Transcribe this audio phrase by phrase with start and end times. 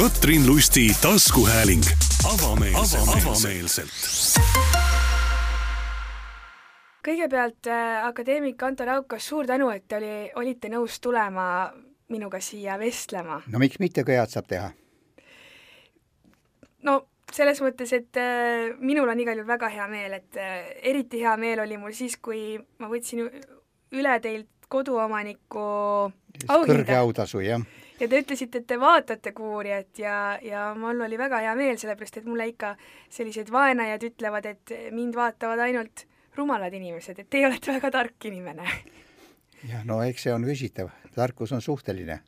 [0.00, 1.82] Katrin Lusti taskuhääling
[2.24, 3.90] avameelselt, avameelselt.
[7.04, 11.44] kõigepealt äh, akadeemik Anto Raukas, suur tänu, et te oli, olite nõus tulema
[12.08, 13.42] minuga siia vestlema.
[13.52, 14.70] no miks mitte, kui head saab teha?
[16.88, 16.96] no
[17.28, 21.36] selles mõttes, et äh, minul on igal juhul väga hea meel, et äh, eriti hea
[21.36, 23.28] meel oli mul siis, kui ma võtsin
[23.92, 25.68] üle teilt koduomaniku
[26.48, 27.60] kõrge autasu, jah.
[28.00, 32.20] Ja te ütlesite, et te vaatate Kuuurijat ja, ja mul oli väga hea meel, sellepärast
[32.20, 32.74] et mulle ikka
[33.12, 36.06] sellised vaenajad ütlevad, et mind vaatavad ainult
[36.38, 38.66] rumalad inimesed, et teie olete väga tark inimene.
[39.68, 42.20] jah, no eks see on küsitav, tarkus on suhteline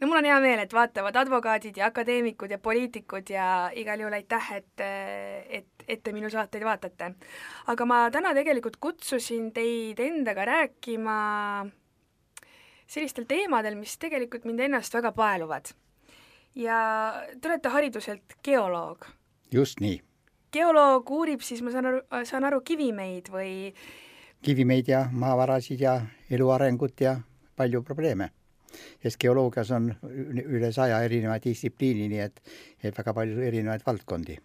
[0.00, 4.16] no mul on hea meel, et vaatavad advokaadid ja akadeemikud ja poliitikud ja igal juhul
[4.18, 4.84] aitäh, et,
[5.48, 7.14] et, et te minu saateid vaatate.
[7.72, 11.16] aga ma täna tegelikult kutsusin teid endaga rääkima
[12.86, 15.72] sellistel teemadel, mis tegelikult mind ennast väga paeluvad.
[16.54, 16.78] ja
[17.40, 19.06] te olete hariduselt geoloog.
[19.52, 20.00] just nii.
[20.52, 23.74] geoloog uurib siis, ma saan aru, saan aru, kivimeid või?
[24.42, 27.18] kivimeid ja maavarasid ja elu arengut ja
[27.56, 28.30] palju probleeme
[29.02, 32.40] sest geoloogias on üle saja erineva distsipliini, nii et,
[32.82, 34.36] et väga palju erinevaid valdkondi.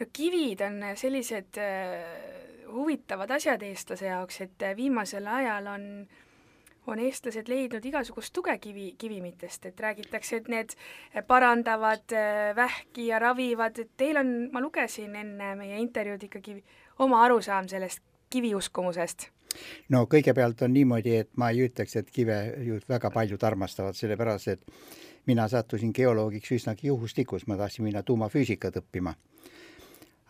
[0.00, 5.84] no kivid on sellised äh, huvitavad asjad eestlase jaoks, et viimasel ajal on
[6.86, 10.74] on eestlased leidnud igasugust tuge kivi, kivimitest, et räägitakse, et need
[11.26, 16.58] parandavad äh, vähki ja ravivad, et teil on, ma lugesin enne meie intervjuud ikkagi
[17.04, 19.30] oma arusaam sellest kiviuskumusest
[19.94, 24.48] no kõigepealt on niimoodi, et ma ei ütleks, et kive ju väga paljud armastavad, sellepärast
[24.54, 24.64] et
[25.30, 29.14] mina sattusin geoloogiks üsnagi juhuslikus, ma tahtsin minna tuumafüüsikat õppima.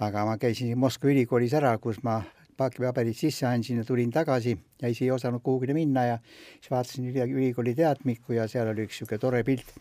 [0.00, 2.22] aga ma käisin Moskva ülikoolis ära, kus ma
[2.56, 7.11] pakipaberid sisse andsin ja tulin tagasi ja ise ei osanud kuhugile minna ja siis vaatasin
[7.11, 9.74] ülikooli teadmikku ja seal oli üks niisugune tore pilt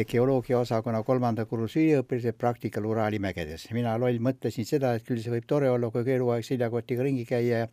[0.00, 3.66] geoloogiaosakonna kolmanda kursuse üliõpilased praktikal Uraali mägedes.
[3.72, 7.64] mina loll mõtlesin seda, et küll see võib tore olla, kui eluaeg seljakotiga ringi käia
[7.64, 7.66] ja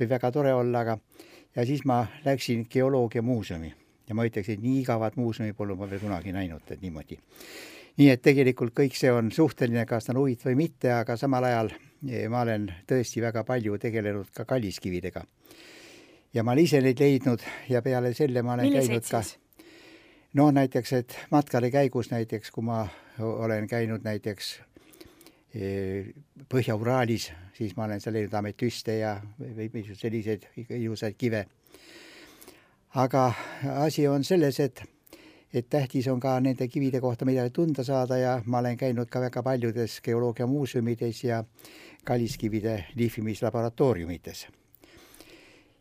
[0.00, 0.98] võib väga tore olla, aga
[1.56, 3.74] ja siis ma läksin geoloogiamuuseumi
[4.08, 7.18] ja ma ütleks, et nii igavat muuseumi pole ma veel kunagi näinud, et niimoodi.
[7.96, 11.44] nii et tegelikult kõik see on suhteline, kas ta on huvitav või mitte, aga samal
[11.44, 11.70] ajal
[12.28, 15.24] ma olen tõesti väga palju tegelenud ka kalliskividega.
[16.34, 19.22] ja ma olen ise neid leidnud ja peale selle ma olen Milliseid käinud ka
[20.34, 22.86] no näiteks, et matkade käigus näiteks, kui ma
[23.18, 24.54] olen käinud näiteks
[26.50, 31.44] Põhja-Uraalis, siis ma olen seal leidnud ametüste ja või selliseid ilusaid kive.
[32.94, 33.32] aga
[33.82, 34.82] asi on selles, et,
[35.54, 39.20] et tähtis on ka nende kivide kohta midagi tunda saada ja ma olen käinud ka
[39.20, 41.44] väga paljudes geoloogiamuuseumides ja
[42.04, 44.46] kalliskivide lihvimislaboratooriumites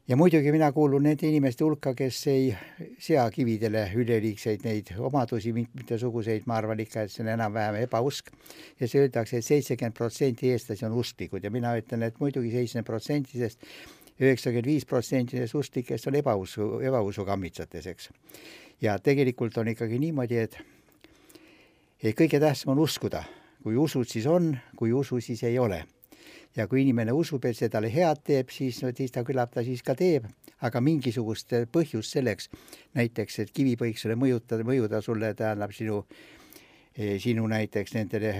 [0.08, 2.52] ja muidugi mina kuulun nende inimeste hulka, kes ei
[3.00, 8.32] sea kividele üleliigseid neid omadusi, mitmesuguseid, ma arvan ikka, et see on enam-vähem ebausk.
[8.80, 12.52] ja see öeldakse et, et seitsekümmend protsenti eestlasi on usklikud ja mina ütlen, et muidugi
[12.52, 13.64] seitsekümmend protsenti, sest
[14.20, 18.10] üheksakümmend viis protsenti nendest usklikest on ebausu, ebausu kammitsates, eks.
[18.82, 20.60] ja tegelikult on ikkagi niimoodi, et,
[22.04, 23.24] et kõige tähtsam on uskuda.
[23.64, 25.86] kui usud, siis on, kui usu, siis ei ole
[26.56, 29.64] ja kui inimene usub, et see talle head teeb, siis no siis ta küllap ta
[29.66, 30.28] siis ka teeb,
[30.62, 32.50] aga mingisugust põhjust selleks,
[32.97, 36.03] näiteks et kivi võiks sulle mõjutada, mõjuda sulle, tähendab sinu
[37.18, 38.31] sinu näiteks nendele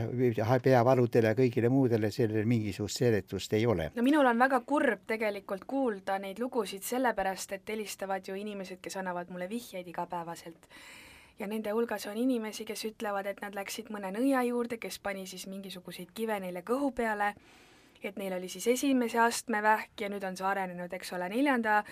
[0.62, 3.90] peavaludele kõigile muudele, sellel mingisugust seletust ei ole.
[3.96, 8.98] no minul on väga kurb tegelikult kuulda neid lugusid, sellepärast et helistavad ju inimesed, kes
[9.02, 10.70] annavad mulle vihjeid igapäevaselt.
[11.40, 15.26] ja nende hulgas on inimesi, kes ütlevad, et nad läksid mõne nõia juurde, kes pani
[15.26, 17.34] siis mingisuguseid kive neile kõhu peale
[18.06, 21.84] et neil oli siis esimese astme vähk ja nüüd on see arenenud, eks ole, neljanda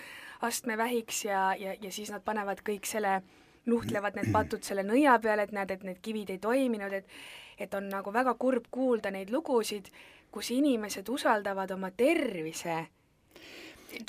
[0.42, 3.20] astme vähiks ja, ja, ja siis nad panevad kõik selle,
[3.66, 7.22] nuhtlevad need patud selle nõia peale, et näed, et need kivid ei toiminud, et
[7.62, 9.90] et on nagu väga kurb kuulda neid lugusid,
[10.32, 12.78] kus inimesed usaldavad oma tervise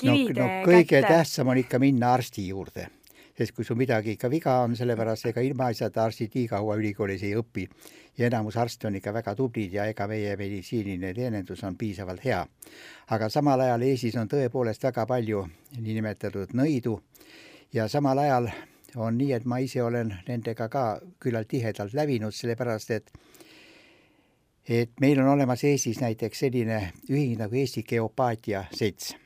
[0.00, 1.12] kivide no, no kõige kätte.
[1.12, 2.88] tähtsam on ikka minna arsti juurde,
[3.38, 7.34] sest kui sul midagi ikka viga on, sellepärast ega ilmaasjata arstid nii kaua ülikoolis ei
[7.38, 7.64] õpi
[8.18, 12.44] ja enamus arste on ikka väga tublid ja ega meie meditsiiniline teenindus on piisavalt hea.
[13.10, 15.46] aga samal ajal Eestis on tõepoolest väga palju
[15.80, 17.00] niinimetatud nõidu
[17.72, 18.48] ja samal ajal
[18.96, 20.84] on nii, et ma ise olen nendega ka
[21.18, 23.10] küllalt tihedalt lävinud, sellepärast et
[24.68, 29.16] et meil on olemas Eestis näiteks selline ühing nagu Eesti Geopaatia Selts.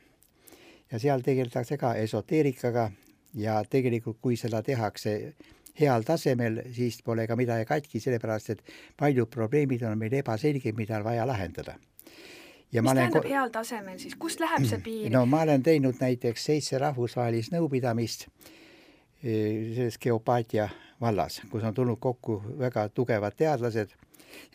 [0.91, 2.89] ja seal tegeldakse ka esoteerikaga
[3.33, 5.33] ja tegelikult, kui seda tehakse
[5.79, 8.63] heal tasemel, siis pole ka midagi katki, sellepärast et
[8.99, 11.77] paljud probleemid on meil ebaselged, mida on vaja lahendada.
[12.71, 13.29] ja mis tähendab ko...
[13.29, 15.11] heal tasemel siis, kust läheb see piir?
[15.11, 18.27] no ma olen teinud näiteks seitse rahvusvahelist nõupidamist
[19.21, 20.69] selles geopaatia
[21.01, 23.95] vallas, kus on tulnud kokku väga tugevad teadlased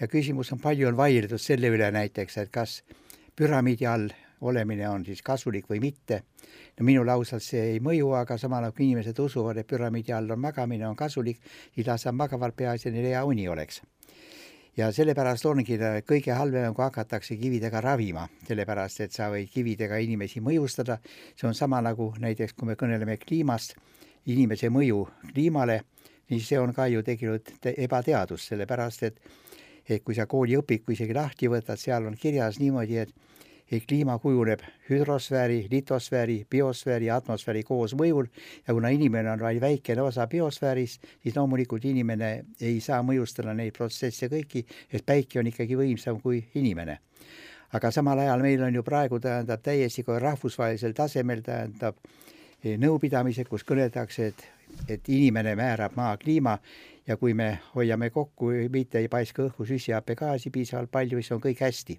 [0.01, 2.83] ja küsimus on, palju on vaieldud selle üle näiteks, et kas
[3.37, 4.09] püramiidi all
[4.45, 6.23] olemine on siis kasulik või mitte.
[6.79, 10.31] no minule ausalt see ei mõju, aga samal ajal kui inimesed usuvad, et püramiidi all
[10.31, 11.41] on magamine, on kasulik,
[11.75, 13.83] siis las nad magavad, peaasi, et neil hea uni oleks
[14.77, 20.41] ja sellepärast ongi kõige halvem, kui hakatakse kividega ravima, sellepärast et sa võid kividega inimesi
[20.41, 20.99] mõjustada.
[21.37, 23.77] see on sama nagu näiteks, kui me kõneleme kliimast,
[24.27, 25.83] inimese mõju kliimale,
[26.29, 29.21] siis see on ka ju tegelikult ebateadus, sellepärast et
[29.89, 33.11] et kui sa kooliõpiku isegi lahti võtad, seal on kirjas niimoodi, et
[33.71, 38.27] kliima kujuneb hüdrosfääri, litosfääri, biosfääri ja atmosfääri koosmõjul
[38.67, 43.73] ja kuna inimene on vaid väikene osa biosfäärist, siis loomulikult inimene ei saa mõjustada neid
[43.77, 46.99] protsesse kõiki, sest päike on ikkagi võimsam kui inimene.
[47.73, 51.97] aga samal ajal meil on ju praegu, tähendab, täiesti ka rahvusvahelisel tasemel, tähendab,
[52.65, 54.45] nõupidamised, kus kõneldakse, et,
[54.89, 56.59] et inimene määrab maa kliima
[57.07, 61.61] ja kui me hoiame kokku, mitte ei paiska õhku süsihappegaasi piisavalt palju, siis on kõik
[61.61, 61.99] hästi.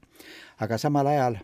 [0.59, 1.37] aga samal ajal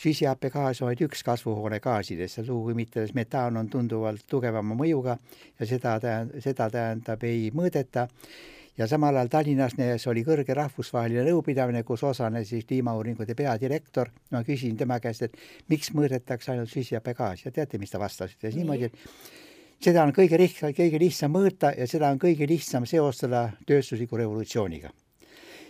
[0.00, 5.16] süsihappegaas on vaid üks kasvuhoonegaasidest ja sugugi mitte, sest metaan on tunduvalt tugevama mõjuga
[5.60, 8.08] ja seda tähendab, seda tähendab, ei mõõdeta.
[8.78, 14.10] ja samal ajal Tallinnas oli kõrge rahvusvaheline nõupidamine, kus osales siis kliimauuringute peadirektor.
[14.30, 15.36] ma küsisin tema käest, et
[15.68, 18.98] miks mõõdetakse ainult süsihappegaasi ja teate, mis ta vastas, ütles niimoodi, et
[19.80, 24.90] seda on kõige lihtsam, kõige lihtsam mõõta ja seda on kõige lihtsam seostada tööstusliku revolutsiooniga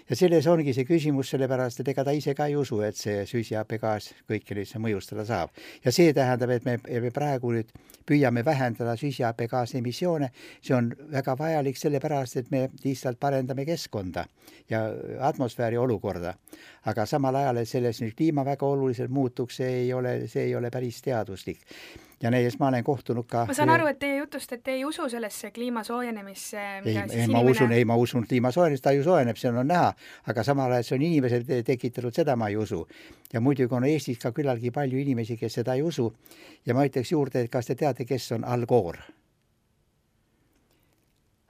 [0.08, 3.24] ja selles ongi see küsimus, sellepärast et ega ta ise ka ei usu, et see
[3.28, 5.50] süsihappegaas kõike lihtsalt mõjustada saab.
[5.84, 7.72] ja see tähendab, et me, me praegu nüüd
[8.06, 10.30] püüame vähendada süsihappegaasi emissioone,
[10.62, 14.26] see on väga vajalik sellepärast, et me lihtsalt parendame keskkonda
[14.70, 14.86] ja
[15.20, 16.34] atmosfääri olukorda.
[16.84, 20.54] aga samal ajal, et selles nüüd kliima väga oluliselt muutuks, see ei ole, see ei
[20.54, 21.64] ole päris teaduslik
[22.22, 24.84] ja näiteks ma olen kohtunud ka ma saan aru, et teie jutust, et te ei
[24.84, 29.04] usu sellesse kliima soojenemisse, ei, ei ma usun, ei ma usun kliima soojenemist, ta ju
[29.04, 29.90] soojeneb, see on näha,
[30.30, 32.86] aga samal ajal see on inimesed tekitanud, seda ma ei usu.
[33.32, 36.12] ja muidugi on Eestis ka küllaltki palju inimesi, kes seda ei usu.
[36.66, 39.02] ja ma ütleks juurde, et kas te teate, kes on Al Gore?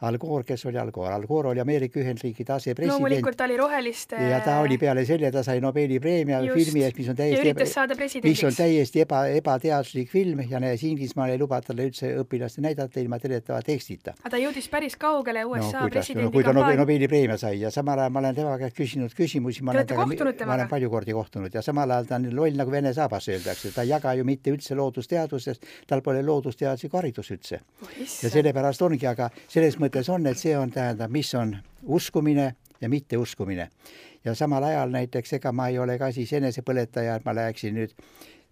[0.02, 1.12] Al Gore, kes oli Al Gore?
[1.14, 2.98] Al Gore oli Ameerika Ühendriikide asepresident.
[2.98, 6.58] loomulikult ta oli roheliste ja ta oli peale selle, ta sai Nobeli preemia Just.
[6.58, 8.42] filmi eest, mis on täiesti üritas saada presidendiks.
[8.42, 13.00] mis on täiesti eba, ebateaduslik film ja näes, Inglismaal ei luba talle üldse õpilast näidata
[13.00, 14.16] ilma teletava tekstita.
[14.18, 16.80] aga ta jõudis päris kaugele USA no, presidendi no, kui ta kampaania.
[16.82, 19.62] Nobeli preemia sai ja samal ajal ma olen tema käest küsinud küsimusi.
[19.62, 20.50] Te olete kohtunud temaga?
[20.50, 23.70] ma olen palju kordi kohtunud ja samal ajal ta on loll nagu vene saabas öeldakse,
[23.70, 27.62] ta ei jaga ju mitte üldse loodusteadustest, tal pole loodusteaduslikku haridust üldse.
[27.94, 32.88] ja sellepärast ongi, aga selles mõttes on, et see on tähendab, mis on uskumine ja
[32.88, 33.68] mitteuskumine.
[34.24, 37.92] ja samal ajal näiteks ega ma ei ole ka siis enesepõletaja, et ma läheksin nüüd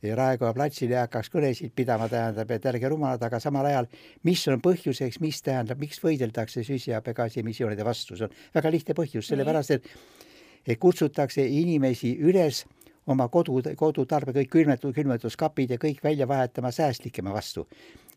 [0.02, 3.86] Raekoja platsile ja hakkaks kõnesid pidama, tähendab, et ärge rumalad, aga samal ajal,
[4.26, 9.28] mis on põhjuseks, mis tähendab, miks võideldakse süsihappegaasi emissioonide vastu, see on väga lihtne põhjus,
[9.30, 12.64] sellepärast et kutsutakse inimesi üles
[13.06, 17.66] oma kodu, kodutarbe, kõik külmetud, külmetuskapid ja kõik välja vahetama säästlikema vastu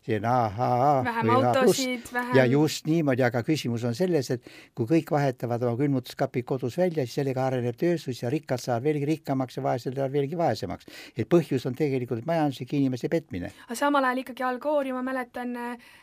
[0.06, 4.86] see on AAA vähem autosid, vähem ja just niimoodi, aga küsimus on selles, et kui
[4.90, 9.58] kõik vahetavad oma külmutuskapid kodus välja, siis sellega areneb tööstus ja rikkad saavad veelgi rikkamaks
[9.58, 10.86] ja vaesed lähevad veelgi vaesemaks.
[11.16, 13.50] et põhjus on tegelikult majanduslik inimese petmine.
[13.66, 15.56] aga samal ajal ikkagi Al Gore, ma mäletan,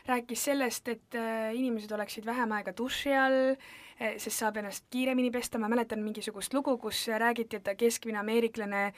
[0.06, 3.56] rääkis sellest, et äh, inimesed oleksid vähem aega duši all,
[3.98, 8.88] sest saab ennast kiiremini pesta, ma mäletan mingisugust lugu, kus räägiti, et keskmine ameeriklane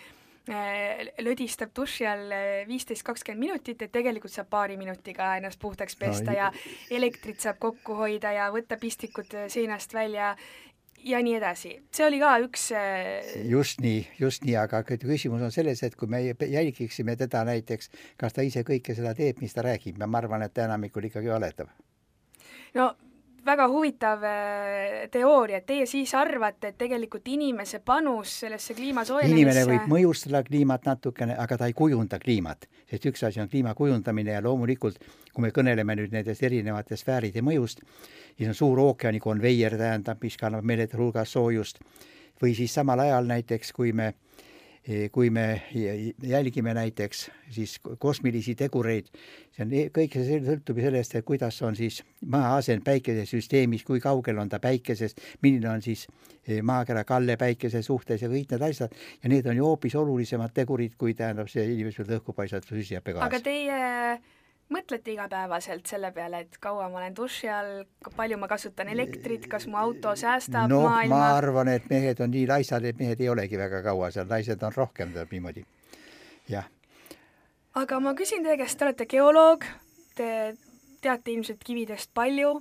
[0.49, 5.97] Äh, lödistab duši all äh, viisteist, kakskümmend minutit, et tegelikult saab paari minutiga ennast puhtaks
[5.99, 6.53] pesta ja
[6.95, 10.29] elektrit saab kokku hoida ja võtta pistikud seinast välja
[11.03, 11.73] ja nii edasi.
[11.91, 12.69] see oli ka üks
[13.51, 18.39] just nii, just nii, aga küsimus on selles, et kui me jälgiksime teda näiteks, kas
[18.39, 21.35] ta ise kõike seda teeb, mis ta räägib ja ma arvan, et ta enamikul ikkagi
[21.35, 21.75] valetab.
[22.79, 22.93] no
[23.47, 29.43] väga huvitav äh, teooria, et teie siis arvate, et tegelikult inimese panus sellesse kliima soojenemisse
[29.43, 33.75] inimene võib mõjustada kliimat natukene, aga ta ei kujunda kliimat, sest üks asi on kliima
[33.79, 35.01] kujundamine ja loomulikult,
[35.33, 37.83] kui me kõneleme nüüd nendest erinevatest sfääride mõjust,
[38.37, 41.81] siis on suur ookeani konveier, tähendab, mis kannab meeletu hulga soojust,
[42.43, 44.13] või siis samal ajal näiteks, kui me
[45.13, 45.63] kui me
[46.23, 49.09] jälgime näiteks siis kosmilisi tegureid,
[49.55, 53.83] see on, e-, kõik see sõltub ju sellest, et kuidas on siis maa asend päikesesüsteemis,
[53.87, 56.07] kui kaugel on ta päikesest, milline on siis
[56.63, 60.95] maakera kalle päikese suhtes ja kõik need asjad ja need on ju hoopis olulisemad tegurid,
[60.99, 63.27] kui tähendab see inimesel õhku paisatud süsihappegaas.
[63.27, 63.81] aga teie
[64.73, 67.85] mõtlete igapäevaselt selle peale, et kaua ma olen duši all,
[68.17, 71.19] palju ma kasutan elektrit, kas mu auto säästab no, maailma?
[71.19, 74.63] ma arvan, et mehed on nii laisad, et mehed ei olegi väga kaua seal, naised
[74.63, 75.67] on rohkem, tähendab niimoodi,
[76.51, 76.71] jah.
[77.75, 79.69] aga ma küsin teie käest, te olete geoloog,
[80.19, 80.31] te
[81.05, 82.57] teate ilmselt kividest palju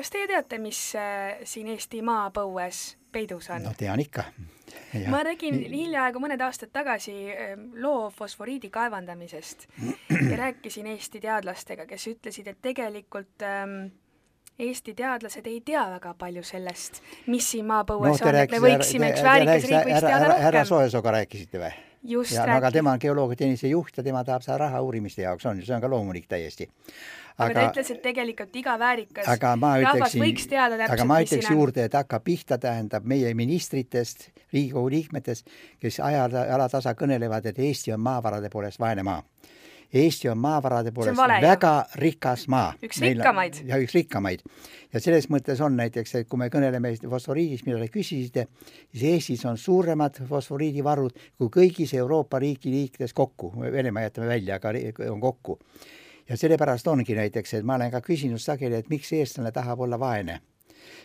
[0.00, 3.64] kas teie teate, mis äh, siin Eesti maapõues peidus on?
[3.66, 4.24] no tean ikka.
[5.10, 9.66] ma tegin hiljaaegu mõned aastad tagasi ähm, loo fosforiidi kaevandamisest
[10.30, 13.90] ja rääkisin Eesti teadlastega, kes ütlesid, et tegelikult ähm,
[14.60, 17.00] Eesti teadlased ei tea väga palju sellest,
[17.32, 20.44] mis siin maapõues no, on, et me võiksime üks väärikas riik võiks teada rohkem.
[20.48, 21.72] härra Soesooga rääkisite või?
[22.02, 25.46] Just ja, no, aga tema on geoloogiateenistuse juht ja tema tahab saada raha uurimiste jaoks,
[25.46, 26.68] on ju, see on ka loomulik täiesti.
[27.38, 31.20] aga ta ütles, et tegelikult iga väärikas aga ma rahvas võiks teada täpselt, aga ma
[31.24, 35.46] ütleks juurde, et hakkab pihta, tähendab meie ministritest, Riigikogu liikmetest,
[35.80, 39.22] kes ajal, alatasa kõnelevad, et Eesti on maavarade poolest vaene maa
[39.94, 41.94] Eesti on maavarade poolest vale, väga jah.
[41.98, 42.74] rikas maa.
[42.82, 43.56] üks Meil rikkamaid.
[43.66, 44.44] ja üks rikkamaid.
[44.92, 48.46] ja selles mõttes on näiteks, et kui me kõneleme fosforiidist, te küsisite,
[48.92, 54.72] siis Eestis on suuremad fosforiidivarud kui kõigis Euroopa riigi liikides kokku, Venemaa jätame välja, aga
[55.10, 55.58] on kokku.
[56.28, 59.98] ja sellepärast ongi näiteks, et ma olen ka küsinud sageli, et miks eestlane tahab olla
[59.98, 60.40] vaene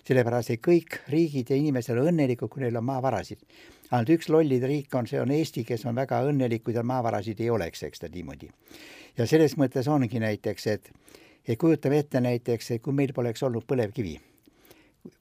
[0.06, 3.42] sellepärast et kõik riigid ja inimesed on õnnelikud, kui neil on maavarasid.
[3.92, 7.42] Ainult üks lollide riik on, see on Eesti, kes on väga õnnelik, kui tal maavarasid
[7.44, 8.50] ei oleks, eks ta niimoodi.
[9.18, 10.92] ja selles mõttes ongi näiteks, et,
[11.48, 14.16] et kujutame ette näiteks, et kui meil poleks olnud põlevkivi,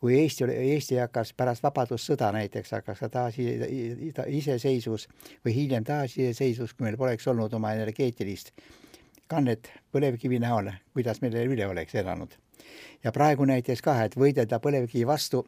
[0.01, 5.09] kui Eesti, Eesti hakkas pärast Vabadussõda näiteks, hakkas ka taas iseseisvus
[5.45, 8.55] või hiljem taasiseseisvus, kui meil poleks olnud oma energeetilist
[9.29, 12.33] kannet põlevkivi näol, kuidas meil üle oleks elanud
[13.05, 15.45] ja praegu näiteks ka, et võidelda põlevkivi vastu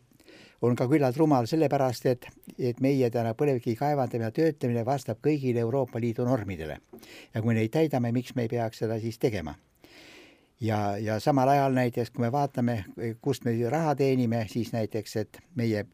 [0.62, 2.26] on ka küllalt rumal, sellepärast et,
[2.58, 6.78] et meie täna põlevkivi kaevandamine ja töötlemine vastab kõigile Euroopa Liidu normidele.
[7.34, 9.54] ja kui neid täidame, miks me ei peaks seda siis tegema?
[10.60, 12.84] ja, ja samal ajal näiteks, kui me vaatame,
[13.20, 15.84] kust me raha teenime, siis näiteks, et meie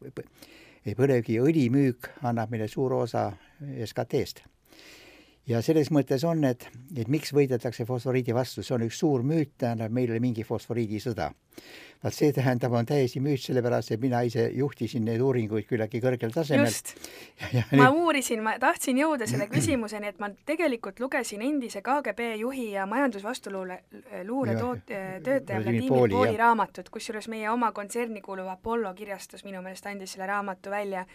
[0.97, 3.31] põlevkiviõli müük annab meile suure osa
[3.85, 4.52] SKT-st
[5.47, 9.55] ja selles mõttes on, et, et miks võideldakse fosforiidi vastu, see on üks suur müüt,
[9.59, 11.31] tähendab, meil oli mingi fosforiidisõda.
[12.03, 16.33] vaat see tähendab, on täiesti müüt, sellepärast et mina ise juhtisin neid uuringuid küllaltki kõrgel
[16.33, 16.65] tasemel.
[16.67, 16.95] just,
[17.75, 17.99] ma nüüd...
[18.05, 23.83] uurisin, ma tahtsin jõuda selle küsimuseni, et ma tegelikult lugesin endise KGB juhi ja majandusvastuluure,
[24.23, 24.87] luure toot-,
[25.23, 30.15] töötaja Vladimir Pooli, Pooli raamatut, kusjuures meie oma kontserni kuuluv Apollo kirjastus minu meelest andis
[30.15, 31.07] selle raamatu välja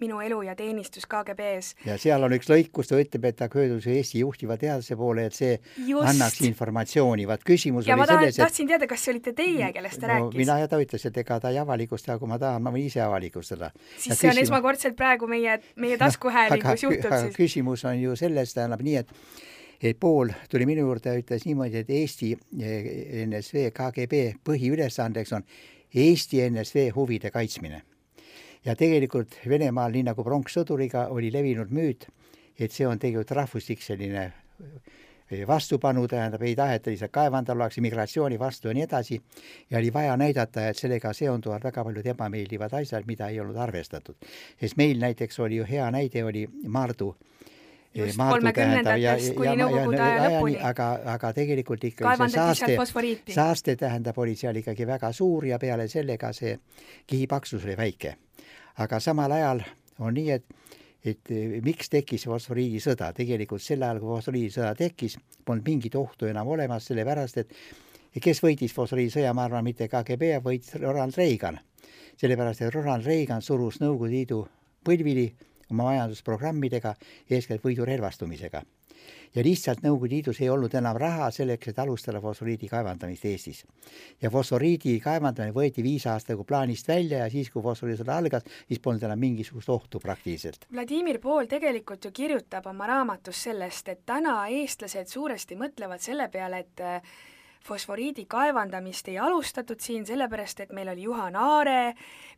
[0.00, 1.74] minu elu ja teenistus KGB-s.
[1.86, 5.26] ja seal on üks lõik, kus ta ütleb, et ta pöördus Eesti juhtiva teadlase poole,
[5.30, 6.08] et see Just.
[6.10, 9.70] annaks informatsiooni, vaat küsimus ja oli tahan, selles, et tahtsin teada, kas see olite teie,
[9.72, 10.40] kellest ta no, rääkis?
[10.42, 13.00] mina ja ta ütles, et ega ta ei avalikusta, kui ma tahan, ma võin ise
[13.04, 13.72] avalikustada.
[13.96, 14.36] siis ja see küsimus...
[14.36, 17.40] on esmakordselt praegu meie, meie taskuhäälingus no, juhtub siis.
[17.40, 19.12] küsimus on ju selles, tähendab nii, et
[19.82, 25.44] et Pool tuli minu juurde ja ütles niimoodi, et Eesti eh, NSV KGB põhiülesandeks on
[25.96, 27.82] Eesti NSV huvide kaitsmine
[28.66, 32.08] ja tegelikult Venemaal, nii nagu pronkssõduriga, oli levinud müüt,
[32.58, 38.38] et see on tegelikult rahvuslik selline eh, vastupanu, tähendab, ei taheta lihtsalt kaevandada, ollakse migratsiooni
[38.38, 39.20] vastu ja nii edasi,
[39.70, 44.18] ja oli vaja näidata, et sellega seonduvad väga paljud ebameeldivad asjad, mida ei olnud arvestatud.
[44.60, 47.14] sest meil näiteks oli ju hea näide, oli Maardu
[47.96, 50.58] just kolmekümnendatest kuni Nõukogude aja lõpuni.
[50.60, 55.88] aga, aga tegelikult ikkagi see saaste, saaste tähendab, oli seal ikkagi väga suur ja peale
[55.88, 56.58] sellega see
[57.06, 58.16] kihipaksus oli väike
[58.82, 59.64] aga samal ajal
[59.98, 60.44] on nii, et
[61.06, 65.16] et eh, miks tekkis fosforiidisõda, tegelikult sel ajal, kui fosforiidisõda tekkis,
[65.46, 67.54] polnud mingit ohtu enam olemas, sellepärast et
[68.22, 71.60] kes võitis fosforiidisõja, ma arvan, mitte KGB, võitis Ronald Reagan.
[72.16, 74.40] sellepärast, et Ronald Reagan surus Nõukogude Liidu
[74.84, 75.28] põlvili
[75.70, 76.94] oma majandusprogrammidega,
[77.30, 78.64] eeskätt võidurelvastumisega
[79.34, 83.64] ja lihtsalt Nõukogude Liidus ei olnud enam raha selleks, et alustada fosforiidi kaevandamist Eestis.
[84.22, 89.02] ja fosforiidi kaevandamine võeti viis aastat plaanist välja ja siis, kui fosforiidisõda algas, siis polnud
[89.02, 90.66] enam mingisugust ohtu praktiliselt.
[90.72, 96.64] Vladimir Pool tegelikult ju kirjutab oma raamatus sellest, et täna eestlased suuresti mõtlevad selle peale,
[96.66, 96.84] et
[97.66, 101.94] fosforiidi kaevandamist ei alustatud siin sellepärast, et meil oli Juhan Aare,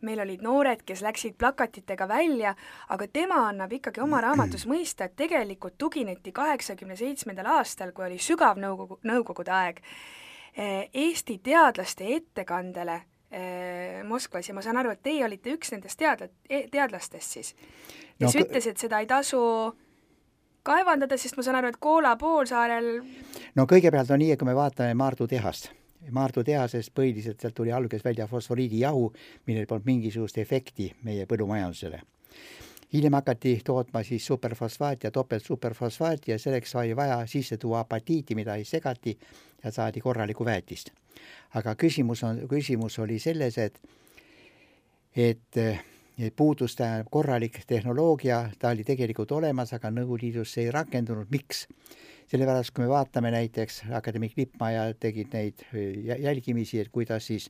[0.06, 2.54] meil olid noored, kes läksid plakatitega välja,
[2.88, 8.20] aga tema annab ikkagi oma raamatus mõista, et tegelikult tugineti kaheksakümne seitsmendal aastal, kui oli
[8.23, 9.82] sügav nõukogu, nõukogude aeg,
[10.56, 14.49] eh, Eesti teadlaste ettekandele eh, Moskvas.
[14.49, 17.52] Ja ma saan aru, et teie olite üks nendest teadla-, e-, teadlastest siis,
[18.18, 19.42] kes no, ütles, et seda ei tasu
[20.68, 22.99] kaevandada, sest ma saan aru, et Koola poolsaarel
[23.55, 25.71] no kõigepealt on nii, et kui me vaatame Maardu tehast,
[26.11, 29.11] Maardu tehasest põhiliselt sealt tuli alguses välja fosforiidijahu,
[29.47, 32.00] millel polnud mingisugust efekti meie põllumajandusele.
[32.93, 38.55] hiljem hakati tootma siis superfosfaati ja topeltsuperfosfaati ja selleks sai vaja sisse tuua apatiiti, mida
[38.55, 39.19] siis segati
[39.64, 40.90] ja saadi korralikku väetist.
[41.55, 43.81] aga küsimus on, küsimus oli selles, et
[45.17, 45.57] et
[46.37, 51.67] puudus tähendab korralik tehnoloogia, ta oli tegelikult olemas, aga Nõukogude Liidus see ei rakendunud, miks?
[52.29, 55.63] sellepärast, kui me vaatame näiteks, akadeemik Lippmaa ja tegid neid
[56.19, 57.49] jälgimisi, et kuidas siis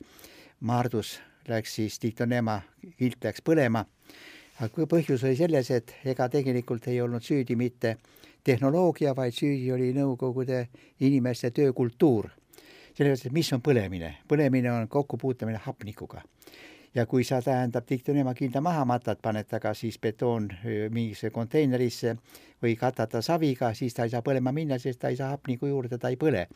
[0.61, 1.17] Maardus
[1.49, 2.61] läks siis, Dictonema
[2.99, 3.85] kilt läks põlema.
[4.61, 7.97] aga põhjus oli selles, et ega tegelikult ei olnud süüdi mitte
[8.45, 10.67] tehnoloogia, vaid süüdi oli Nõukogude
[11.01, 12.29] inimeste töökultuur.
[12.95, 14.15] sellepärast, et mis on põlemine?
[14.29, 16.23] põlemine on kokkupuutumine hapnikuga
[16.95, 20.49] ja kui sa, tähendab, diktonema kilda maha matad, paned ta ka siis betoon
[20.91, 22.17] mingisse konteinerisse
[22.63, 25.69] või katad ta saviga, siis ta ei saa põlema minna, sest ta ei saa hapnikku
[25.71, 26.47] juurde, ta ei põle.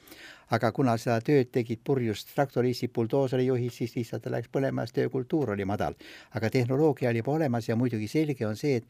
[0.50, 4.94] aga kuna seda tööd tegid purjus traktoristid, buldooseri juhid, siis lihtsalt ta läks põlema, sest
[4.94, 5.94] töökultuur oli madal.
[6.34, 8.84] aga tehnoloogia oli juba olemas ja muidugi selge on see, et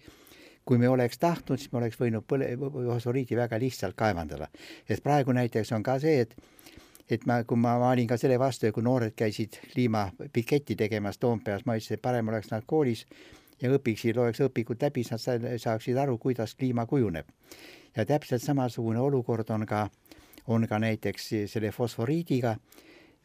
[0.64, 4.48] kui me oleks tahtnud, siis me oleks võinud põle-, fosforiidi väga lihtsalt kaevandada.
[4.88, 6.36] sest praegu näiteks on ka see, et
[7.12, 11.18] et ma, kui ma, ma olin ka selle vastu ja kui noored käisid kliimapiketti tegemas
[11.20, 13.04] Toompeas, ma ütlesin, et parem oleks nad koolis
[13.62, 17.28] ja õpiksid, loeks õpikud läbi, siis nad saaksid aru, kuidas kliima kujuneb.
[17.96, 19.88] ja täpselt samasugune olukord on ka,
[20.46, 22.56] on ka näiteks selle fosforiidiga,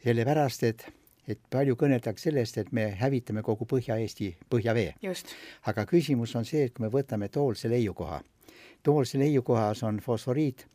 [0.04, 0.88] sellepärast et
[1.28, 4.94] et palju kõneldakse sellest, et me hävitame kogu Põhja-Eesti põhjavee.
[5.66, 8.22] aga küsimus on see, et kui me võtame Toolse leiukoha,
[8.82, 10.66] Toolse leiukohas on fosforiit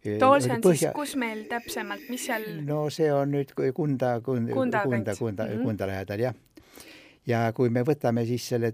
[0.00, 0.78] Tool, see on põhja...
[0.80, 2.46] siis kus meil täpsemalt, mis seal?
[2.64, 5.64] no see on nüüd Kunda, Kunda, Kunda, Kunda, Kunda, mm -hmm.
[5.64, 6.34] Kunda lähedal, jah.
[7.26, 8.72] ja kui me võtame siis selle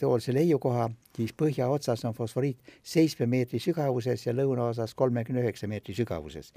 [0.00, 6.52] Toolse leiukoha, siis põhjaotsas on fosforiit seitsme meetri sügavuses ja lõunaosas kolmekümne üheksa meetri sügavuses.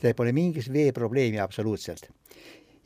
[0.00, 2.08] see pole mingit veeprobleemi absoluutselt.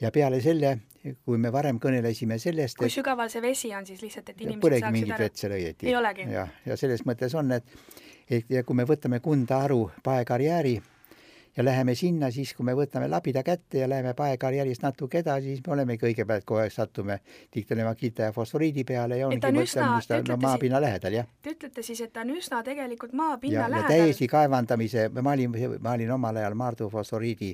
[0.00, 0.79] ja peale selle,
[1.25, 5.12] kui me varem kõnelesime sellest, kui sügaval see vesi on siis lihtsalt, et inimesed saaksid
[5.12, 5.29] aru?
[5.35, 6.26] seal ei olegi?
[6.33, 7.64] jah, ja selles mõttes on, et
[8.31, 10.81] et ja kui me võtame Kunda-Aru paekarjääri
[11.57, 15.63] ja läheme sinna, siis kui me võtame labida kätte ja läheme paekarjäärist natuke edasi, siis
[15.67, 17.21] me olemegi kõigepealt kohe satume
[17.55, 21.29] diktonemakita ja fosforiidi peale ja ongi mõtlemusta no, maapinna lähedal, jah.
[21.43, 23.95] Te ütlete siis, et ta on üsna tegelikult maapinna ja, lähedal?
[23.95, 27.53] täiesti kaevandamise, ma olin, ma olin omal ajal Maardu fosforiidi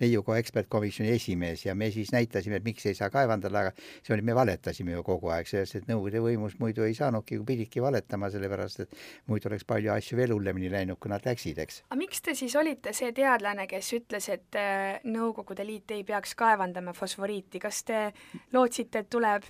[0.00, 4.24] leiukoha ekspertkomisjoni esimees ja me siis näitasime, et miks ei saa kaevandada, aga see oli,
[4.26, 8.86] me valetasime ju kogu aeg, sellest, et Nõukogude võimus muidu ei saanudki, pididki valetama, sellepärast
[8.86, 8.96] et
[9.28, 11.82] muidu oleks palju asju veel hullemini läinud, kui nad läksid, eks.
[11.90, 16.04] aga miks te siis olite see teadlane, teadlane, kes ütles, et äh, Nõukogude Liit ei
[16.06, 18.12] peaks kaevandama fosforiiti, kas te
[18.52, 19.42] lootsite, et tuleb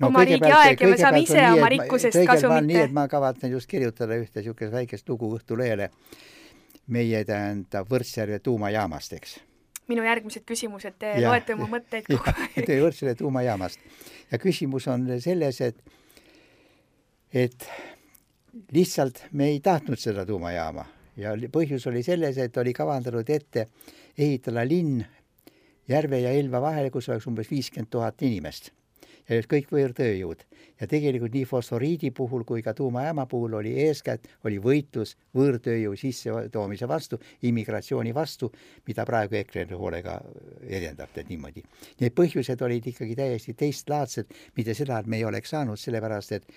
[0.00, 2.68] no, oma riigi aeg ja me saame ise nii, oma rikkusest kasu mitte?
[2.68, 5.90] nii, et ma kavatsen just kirjutada ühte niisugust väikest lugu Õhtulehele
[6.92, 9.38] meie tähendab Võrtsjärve tuumajaamast, eks.
[9.88, 12.74] minu järgmised küsimused, te ja, loete mu mõtteid kogu aeg.
[12.84, 13.80] Võrtsjärve tuumajaamast.
[14.32, 15.80] ja küsimus on selles, et
[17.34, 17.70] et
[18.70, 20.84] lihtsalt me ei tahtnud seda tuumajaama
[21.16, 23.68] ja põhjus oli selles, et oli kavandatud ette
[24.18, 25.04] ehitada linn
[25.88, 28.72] järve ja Elva vahele, kus oleks umbes viiskümmend tuhat inimest
[29.28, 30.44] ja kõik võõrtööjõud.
[30.80, 36.88] ja tegelikult nii fosforiidi puhul kui ka tuumajaama puhul oli eeskätt, oli võitlus võõrtööjõu sissetoomise
[36.88, 38.50] vastu, immigratsiooni vastu,
[38.86, 40.20] mida praegu EKRE hoolega
[40.66, 41.62] edendab, tead niimoodi.
[42.00, 46.50] Need põhjused olid ikkagi täiesti teistlaadsed, mitte seda, et me ei oleks saanud, sellepärast et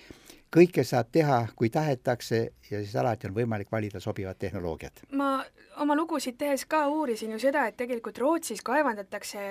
[0.54, 5.04] kõike saab teha, kui tahetakse ja siis alati on võimalik valida sobivat tehnoloogiat.
[5.12, 5.44] ma
[5.84, 9.48] oma lugusid tehes ka uurisin ju seda, et tegelikult Rootsis kaevandatakse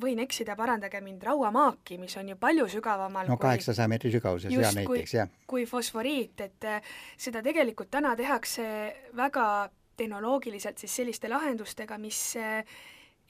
[0.00, 4.74] võin eksida, parandage mind, rauamaaki, mis on ju palju sügavamal no kaheksasaja meetri sügavuses, jah,
[4.76, 5.30] näiteks, jah.
[5.48, 8.66] kui fosforiit, et eh, seda tegelikult täna tehakse
[9.16, 9.46] väga
[9.96, 12.76] tehnoloogiliselt siis selliste lahendustega, mis eh,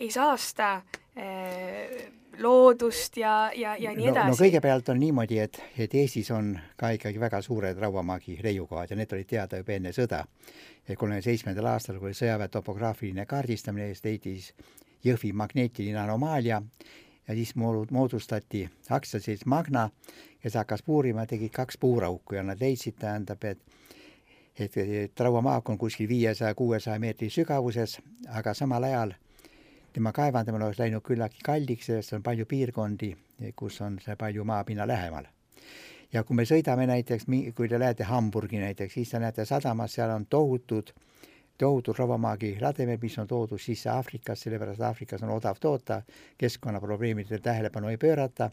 [0.00, 0.82] ei saasta
[1.16, 4.30] eh, loodust ja, ja, ja nii edasi.
[4.30, 8.98] no kõigepealt on niimoodi, et, et Eestis on ka ikkagi väga suured rauamaagi leiukohad ja
[8.98, 10.24] need olid teada juba enne sõda.
[10.86, 14.52] kolmekümne seitsmendal aastal, kui sõjaväe topograafiline kaardistamine, leiti siis
[15.04, 16.62] Jõhvi magneetiline anomaalia
[17.28, 19.90] ja siis moodustati aktsiaselts Magna,
[20.42, 23.60] kes hakkas puurima, tegid kaks puurauku ja nad leidsid, tähendab, et
[24.58, 27.98] et, et rauamaak on kuskil viiesaja, kuuesaja meetri sügavuses,
[28.32, 29.12] aga samal ajal
[29.96, 33.14] tema kaevandamine oleks läinud küllaltki kalliks, sest on palju piirkondi,
[33.56, 35.24] kus on see palju maapinna lähemal.
[36.12, 37.24] ja kui me sõidame näiteks,
[37.56, 40.92] kui te lähete Hamburgi näiteks, siis te näete sadamas, seal on tohutud,
[41.58, 46.02] tohutud rauamaagi lademed, mis on toodud sisse Aafrikast, sellepärast Aafrikas on odav toota,
[46.38, 48.50] keskkonnaprobleemidele tähelepanu ei pöörata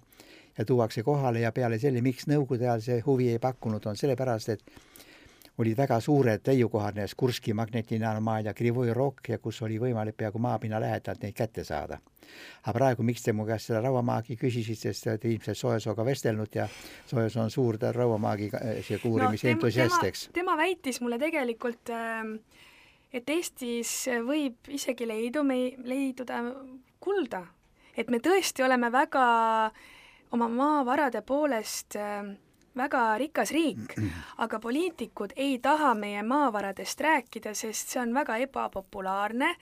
[0.58, 4.56] ja tuuakse kohale ja peale selle, miks Nõukogude ajal see huvi ei pakkunud, on sellepärast,
[4.56, 4.63] et
[5.57, 10.79] olid väga suured leiukohad, näiteks Kurski magnetinanomaalia, Krivoi Rokk ja kus oli võimalik peaaegu maapinna
[10.81, 11.99] lähedalt neid kätte saada.
[12.63, 16.55] aga praegu, miks te mu käest seda rauamaagi küsisite, sest te olete ilmselt Soesooga vestelnud
[16.55, 16.67] ja
[17.05, 18.49] Soes on suur rauamaagi
[18.81, 20.29] sihuke uurimise no, entusiast, eks.
[20.33, 22.23] tema väitis mulle tegelikult äh,
[23.13, 23.91] et Eestis
[24.25, 25.43] võib isegi leidu,
[25.85, 26.41] leiduda
[26.99, 27.45] kulda.
[27.95, 29.25] et me tõesti oleme väga
[30.33, 32.33] oma maavarade poolest äh,
[32.77, 33.95] väga rikas riik,
[34.38, 39.55] aga poliitikud ei taha meie maavaradest rääkida, sest see on väga ebapopulaarne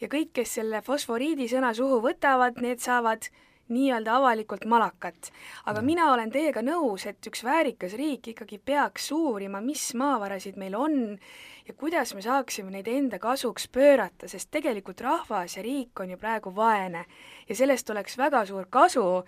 [0.00, 3.30] ja kõik, kes selle fosforiidi sõna suhu võtavad, need saavad
[3.70, 5.30] nii-öelda avalikult malakat.
[5.66, 10.74] aga mina olen teiega nõus, et üks väärikas riik ikkagi peaks uurima, mis maavarasid meil
[10.74, 11.18] on
[11.66, 16.18] ja kuidas me saaksime neid enda kasuks pöörata, sest tegelikult rahvas ja riik on ju
[16.18, 17.04] praegu vaene
[17.48, 19.24] ja sellest oleks väga suur kasu,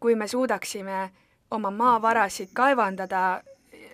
[0.00, 1.10] kui me suudaksime
[1.50, 3.42] oma maavarasid kaevandada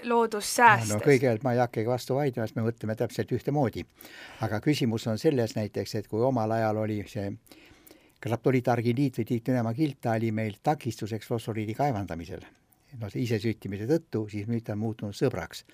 [0.02, 0.92] loodust säästes.
[0.92, 3.84] no kõigepealt ma ei hakkagi vastu vaidlema, sest me mõtleme täpselt ühtemoodi.
[4.46, 7.32] aga küsimus on selles näiteks, et kui omal ajal oli see
[8.22, 12.44] graptoliitargiliit või tiiknõema kilta oli meil takistuseks fosforiidi kaevandamisel,
[13.00, 15.64] no see isesüttimise tõttu, siis nüüd ta on muutunud sõbraks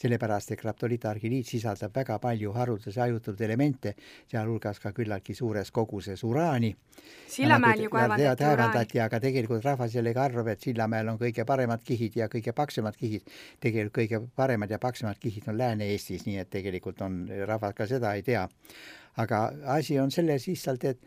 [0.00, 3.94] sellepärast, et graptoliitargiliit sisaldab väga palju haruldasi hajutatud elemente,
[4.30, 6.72] sealhulgas ka küllaltki suures koguses uraani.
[7.28, 9.00] Sillamäel ju kaevandati uraani.
[9.04, 13.28] aga tegelikult rahvas jällegi arvab, et Sillamäel on kõige paremad kihid ja kõige paksemad kihid.
[13.60, 18.14] tegelikult kõige paremad ja paksemad kihid on Lääne-Eestis, nii et tegelikult on, rahvas ka seda
[18.14, 18.48] ei tea.
[19.16, 20.98] aga asi on selles lihtsalt, et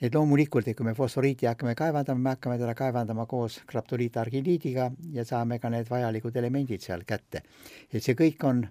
[0.00, 5.24] et loomulikult, et kui me fosforiiti hakkame kaevandama, me hakkame teda kaevandama koos graptoliitargiliidiga ja
[5.24, 7.42] saame ka need vajalikud elemendid seal kätte.
[7.92, 8.66] et see kõik on,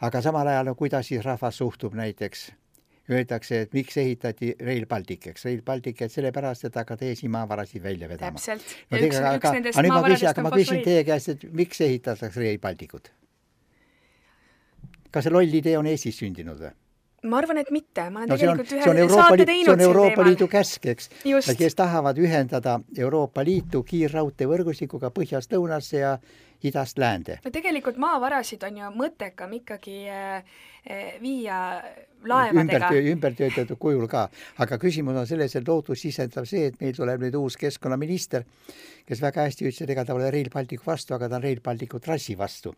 [0.00, 2.50] aga samal ajal, kuidas siis rahvas suhtub näiteks
[3.10, 8.08] öeldakse, et miks ehitati Rail Baltic, eks, Rail Baltic, et sellepärast, et hakata eesimaavarasid välja
[8.08, 8.38] vedama.
[8.38, 8.98] täpselt no,.
[8.98, 10.44] üks, aga, üks nendest maavaradest on fosforiit.
[10.46, 13.10] ma küsin teie käest, et miks ehitatakse Rail Balticut?
[15.10, 16.70] kas see loll idee on Eestis sündinud või?
[17.22, 20.48] Ma arvan, et mitte, ma olen no, tegelikult ühe saate teinud see on Euroopa Liidu
[20.50, 21.10] käsk, eks.
[21.58, 26.14] kes tahavad ühendada Euroopa Liitu kiirraudteevõrgustikuga põhjast lõunasse ja
[26.64, 27.38] idast läände.
[27.44, 30.44] no tegelikult maavarasid on ju mõttekam ikkagi äh,
[30.90, 31.82] äh, viia
[32.24, 32.90] laevadega.
[32.90, 34.28] ümber, ümbertöötatud kujul ka,
[34.60, 38.44] aga küsimus on selles, et lootust sisendab see, et meil tuleb nüüd uus keskkonnaminister,
[39.08, 41.62] kes väga hästi ütles, et ega ta pole Rail Balticu vastu, aga ta on Rail
[41.64, 42.74] Balticu trassi vastu.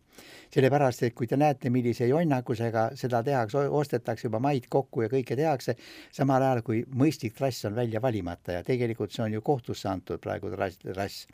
[0.53, 5.35] sellepärast, et kui te näete, millise jonnakusega seda tehakse, ostetakse juba maid kokku ja kõike
[5.35, 5.75] tehakse,
[6.11, 10.21] samal ajal kui mõistlik trass on välja valimata ja tegelikult see on ju kohtusse antud
[10.21, 11.27] praegu trass, trass.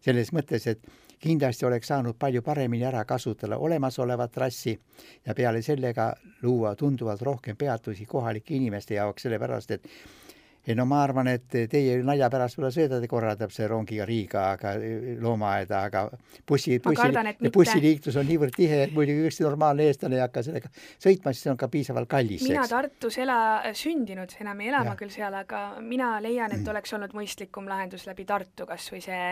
[0.00, 4.78] selles mõttes, et kindlasti oleks saanud palju paremini ära kasutada olemasolevat trassi
[5.26, 9.88] ja peale sellega luua tunduvalt rohkem peatusi kohalike inimeste jaoks, sellepärast et
[10.66, 14.42] ei no ma arvan, et teie nalja pärast võib-olla sõidate korra täpselt see rongiga Riiga,
[14.56, 14.74] aga
[15.24, 16.02] loomaaeda, aga
[16.46, 21.32] bussi, bussi, bussiliiklus on niivõrd tihe, et muidugi ükski normaalne eestlane ei hakka sellega sõitma,
[21.32, 22.44] siis see on ka piisavalt kallis.
[22.44, 22.74] mina eks.
[22.74, 23.40] Tartus ela,
[23.76, 28.04] sündinud, enam ei ela ma küll seal, aga mina leian, et oleks olnud mõistlikum lahendus
[28.10, 29.24] läbi Tartu, kas või see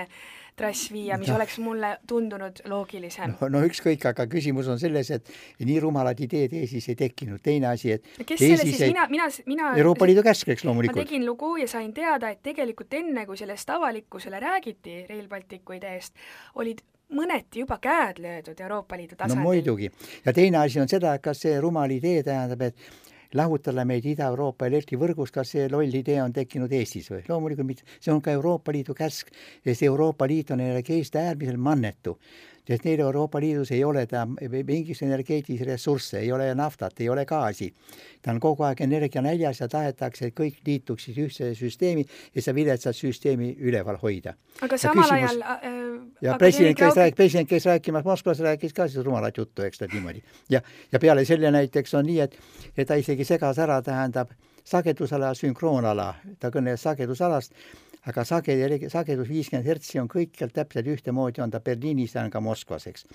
[0.58, 1.36] trass viia, mis no.
[1.38, 3.36] oleks mulle tundunud loogilisem.
[3.40, 5.32] no, no ükskõik, aga küsimus on selles, et
[5.64, 7.40] nii rumalad ideed Eestis ei tekkinud.
[7.44, 8.92] teine asi, et kes selle siis ei...
[8.92, 10.98] mina, mina, mina Euroopa Liidu käsk, eks loomulikult.
[10.98, 15.76] ma tegin lugu ja sain teada, et tegelikult enne, kui sellest avalikkusele räägiti Rail Balticu
[15.78, 16.14] ideest,
[16.58, 19.42] olid mõneti juba käed löödud Euroopa Liidu tasandil.
[19.42, 19.90] no muidugi.
[20.24, 24.66] ja teine asi on seda, et kas see rumal idee tähendab, et lahutada meid Ida-Euroopa
[24.66, 27.22] elektrivõrgust, kas see loll idee on tekkinud Eestis või?
[27.28, 29.32] loomulikult mitte, see on ka Euroopa Liidu käsk
[29.64, 32.18] see Euroopa Liit on energiast äärmiselt mannetu
[32.68, 37.24] sest neil Euroopa Liidus ei ole ta mingisuguseid energeetilisi ressursse, ei ole naftat, ei ole
[37.26, 37.72] gaasi.
[38.22, 42.04] ta on kogu aeg energianäljas ja tahetakse, et kõik liituksid ühtse süsteemi
[42.34, 44.34] ja seda viletsat süsteemi üleval hoida.
[44.60, 45.88] aga ja samal küsimus, ajal äh,
[46.22, 49.88] ja president käis rääk-, president käis rääkimas Moskvas, rääkis ka siis rumalat juttu, eks ta
[49.92, 50.22] niimoodi.
[50.50, 52.38] ja, ja peale selle näiteks on nii, et,
[52.76, 57.54] et ta isegi segas ära, tähendab, sagedusala, sünkroonala, ta kõneles sagedusalast
[58.06, 62.40] aga sage-, sagedus viiskümmend hertsi on kõikjal täpselt ühtemoodi, on ta Berliinis ja on ka
[62.44, 63.06] Moskvas, eks.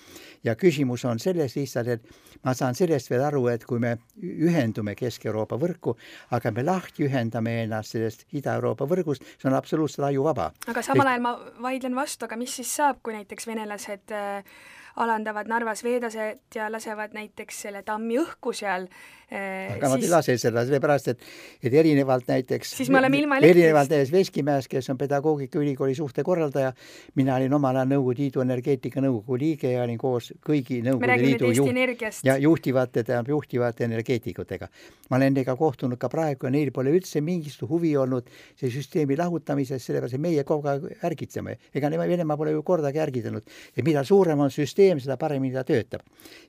[0.44, 4.96] ja küsimus on selles lihtsalt, et ma saan sellest veel aru, et kui me ühendume
[4.98, 5.96] Kesk-Euroopa võrku,
[6.36, 10.52] aga me lahti ühendame ennast sellest Ida-Euroopa võrgust, see on absoluutselt ajuvaba.
[10.68, 14.56] aga samal ajal ma vaidlen vastu, aga mis siis saab, kui näiteks venelased äh,
[14.96, 18.86] alandavad Narvas veedaset ja lasevad näiteks selle tammi õhku seal
[19.30, 19.74] eh,.
[19.74, 19.94] aga siis...
[19.94, 21.24] nad ei lase seda, sellepärast et,
[21.62, 23.58] et erinevalt näiteks siis me oleme ilma elektrist.
[23.58, 26.72] erinevalt näiteks Veskimäest, kes on Pedagoogikaülikooli suhtekorraldaja,
[27.18, 32.22] mina olin omal ajal Nõukogude Liidu energeetikanõukogu liige ja olin koos kõigi Nõukogude Liidu juht,
[32.24, 34.68] ja juhtivate, tähendab juhtivate energeetikutega.
[35.10, 38.30] ma olen nendega kohtunud ka praegu ja neil pole üldse mingisugust huvi olnud
[38.60, 41.58] see süsteemi lahutamises, sellepärast et meie kogu aeg ärgitseme.
[41.74, 43.42] ega Venemaa pole ju kordagi ärgitanud.
[43.76, 46.02] et mida suurem on süsteem, süsteem, seda paremini ta töötab.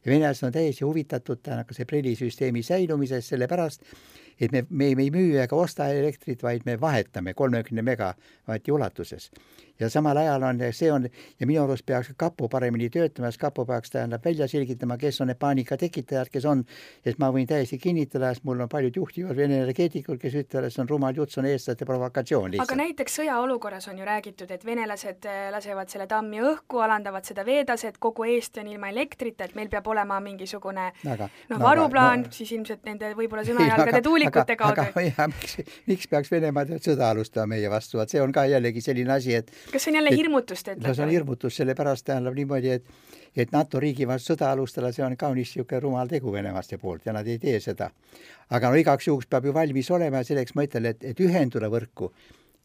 [0.05, 3.83] ja venelased on täiesti huvitatud tähendab ka see Breli süsteemi säilumisest, sellepärast
[4.39, 9.31] et me, me, me ei müü ega osta elektrit, vaid me vahetame kolmekümne megavati ulatuses
[9.79, 11.07] ja samal ajal on, see on,
[11.39, 15.29] ja minu arust peaks kapo paremini töötama, sest kapo peaks, tähendab, välja selgitama, kes on
[15.31, 16.63] need paanika tekitajad, kes on,
[17.05, 20.75] et ma võin täiesti kinnitada, sest mul on paljud juhtivad Vene energeetikud, kes ütlevad, et
[20.75, 22.71] see on rumal jutt, see on eestlaste provokatsioon lihtsalt.
[22.71, 27.45] aga näiteks sõjaolukorras on ju räägitud, et venelased äh, lasevad selle tammi õhku, alandavad seda
[27.47, 32.55] veetaset, kogu Eesti on ilma elektrita, et meil peab olema mingisugune noh, varuplaan no,, siis
[32.55, 34.81] ilmselt nende võib-olla sõnajalgade tuulikute tuulikute kaudu.
[34.81, 35.57] aga ja miks,
[35.87, 39.51] miks peaks Venemaa sõda alustama meie vastu, et see on ka jällegi selline asi, et
[39.71, 40.87] kas see on jälle hirmutus, te ütlete?
[40.87, 42.85] no see on hirmutus, sellepärast tähendab niimoodi, et
[43.35, 47.13] et NATO riigi vastu sõda alustada, see on kaunis niisugune rumal tegu venelaste poolt ja
[47.13, 47.89] nad ei tee seda.
[48.49, 51.69] aga no igaks juhuks peab ju valmis olema ja selleks ma ütlen, et, et ühenduda
[51.69, 52.11] võrku,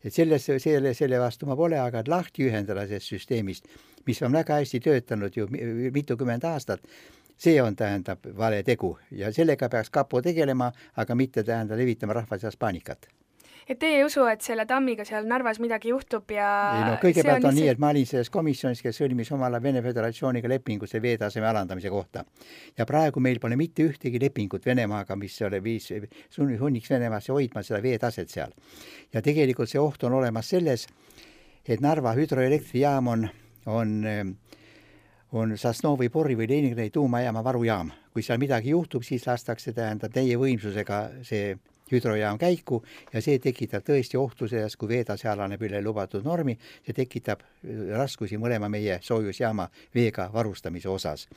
[0.05, 3.67] et selles, selle, selle vastu ma pole, aga lahti ühendada sellest süsteemist,
[4.07, 5.49] mis on väga hästi töötanud ju
[5.93, 6.85] mitukümmend aastat,
[7.41, 12.39] see on, tähendab, vale tegu ja sellega peaks kapo tegelema, aga mitte, tähendab, levitama rahva
[12.39, 13.09] seas paanikat
[13.71, 17.45] et teie ei usu, et selle tammiga seal Narvas midagi juhtub ja ei no kõigepealt
[17.45, 20.89] on, on nii, et ma olin selles komisjonis, kes sõlmis omal ajal Vene Föderatsiooniga lepingu
[20.91, 22.25] selle veetaseme alandamise kohta.
[22.79, 25.87] ja praegu meil pole mitte ühtegi lepingut Venemaaga, mis ole viis,
[26.35, 28.55] sunniks Venemaasse hoidma seda veetaset seal.
[29.13, 30.89] ja tegelikult see oht on olemas selles,
[31.65, 33.29] et Narva hüdroelektrijaam on,
[33.67, 33.95] on
[35.33, 37.91] on Sosnovi Borri või Leningradi tuumajaama varujaam.
[38.13, 41.55] kui seal midagi juhtub, siis lastakse, tähendab, täie võimsusega see
[41.91, 42.81] hüdrojaam käiku
[43.13, 47.83] ja see tekitab tõesti ohtu sellest, kui veetase alaneb üle lubatud normi, see tekitab äh,
[47.99, 51.29] raskusi mõlema meie soojusjaama veega varustamise osas.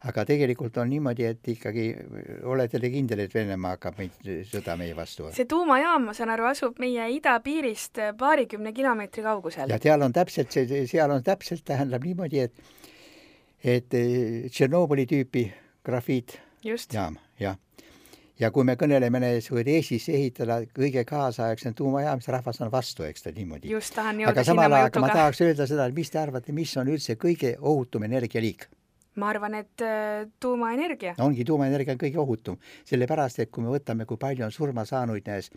[0.00, 4.42] aga tegelikult on niimoodi, et ikkagi äh, olete te kindel, et Venemaa hakkab meid, äh,
[4.48, 5.30] sõda meie vastu?
[5.36, 9.70] see tuumajaam, ma saan aru, asub meie idapiirist paarikümne kilomeetri kaugusel.
[9.70, 12.78] ja seal on täpselt see, seal on täpselt, tähendab niimoodi, et
[13.64, 13.96] et
[14.50, 15.44] Tšernobõli tüüpi
[15.84, 17.58] grafiitjaam, jah
[18.40, 23.04] ja kui me kõneleme näiteks, kui Eestis ehitada kõige kaasaegsem tuumajaam, siis rahvas on vastu,
[23.04, 23.70] eks ta niimoodi.
[23.70, 26.76] just, tahan jõuda aga samal ajal ma tahaks öelda seda, et mis te arvate, mis
[26.80, 28.68] on üldse kõige ohutum energialiik?
[29.20, 31.26] ma arvan, et äh, tuumaenergia no,.
[31.26, 32.56] ongi, tuumaenergia on kõige ohutum,
[32.88, 35.50] sellepärast et kui me võtame, kui palju on surma saanuid näiteks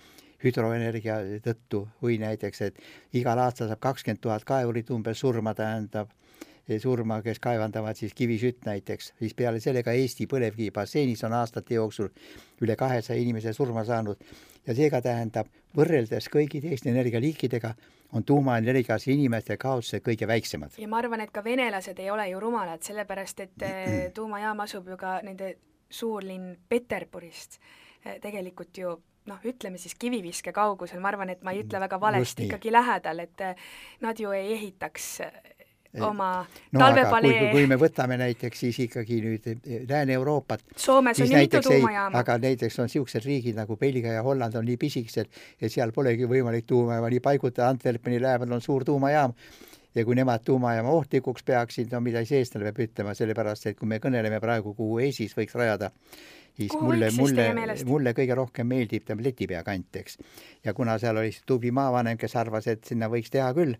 [0.44, 2.82] hüdroenergia tõttu või näiteks, et
[3.16, 6.12] igal aastal saab kakskümmend tuhat kaevurit umbes surma, tähendab
[6.80, 12.10] surma, kes kaevandavad siis kivisütt näiteks, siis peale sellega Eesti põlevkivibasseinis on aastate jooksul
[12.64, 14.20] üle kahesaja inimese surma saanud.
[14.68, 17.74] Ja seega tähendab, võrreldes kõigi teiste energialiikidega
[18.14, 20.78] on tuumaenergias inimeste kaotused kõige väiksemad.
[20.78, 24.88] ja ma arvan, et ka venelased ei ole ju rumalad, sellepärast et eh, tuumajaam asub
[24.88, 25.56] ju ka nende
[25.90, 27.60] suurlinn Peterburist.
[28.06, 28.94] Eh, tegelikult ju
[29.26, 33.24] noh, ütleme siis kiviviske kaugusel, ma arvan, et ma ei ütle väga valesti, ikkagi lähedal,
[33.24, 33.68] et eh,
[34.04, 35.10] nad ju ei ehitaks
[36.02, 36.30] oma
[36.72, 37.52] no, talvepalee.
[37.52, 40.66] kui me võtame näiteks siis ikkagi nüüd eh, Lääne-Euroopat.
[40.76, 42.24] Soomes on ju mitu tuumajaama.
[42.24, 45.30] aga näiteks on niisugused riigid nagu Belgia ja Holland on nii pisikesed,
[45.62, 49.36] et seal polegi võimalik tuumajaama nii paigutada, Antwerpeni lähedal on suur tuumajaam
[49.96, 53.90] ja kui nemad tuumajaama ohtlikuks peaksid, no mida siis eestlane peab ütlema, sellepärast et kui
[53.90, 55.92] me kõneleme praegu, kuhu Eestis võiks rajada,
[56.58, 60.18] siis Kuhu mulle, mulle, mulle kõige rohkem meeldib ta Letipea kant, eks.
[60.66, 63.78] ja kuna seal oli tubli maavanem, kes arvas, et sinna võiks teha küll,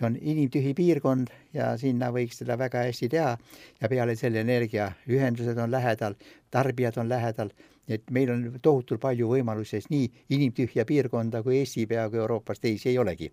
[0.00, 3.34] see on inimtühi piirkond ja sinna võiks seda väga hästi teha.
[3.80, 6.16] Ja peale selle energiaühendused on lähedal,
[6.50, 7.52] tarbijad on lähedal,
[7.88, 12.90] et meil on tohutult palju võimalusi, sest nii inimtühja piirkonda kui Eesti peaaegu Euroopas teisi
[12.92, 13.30] ei olegi.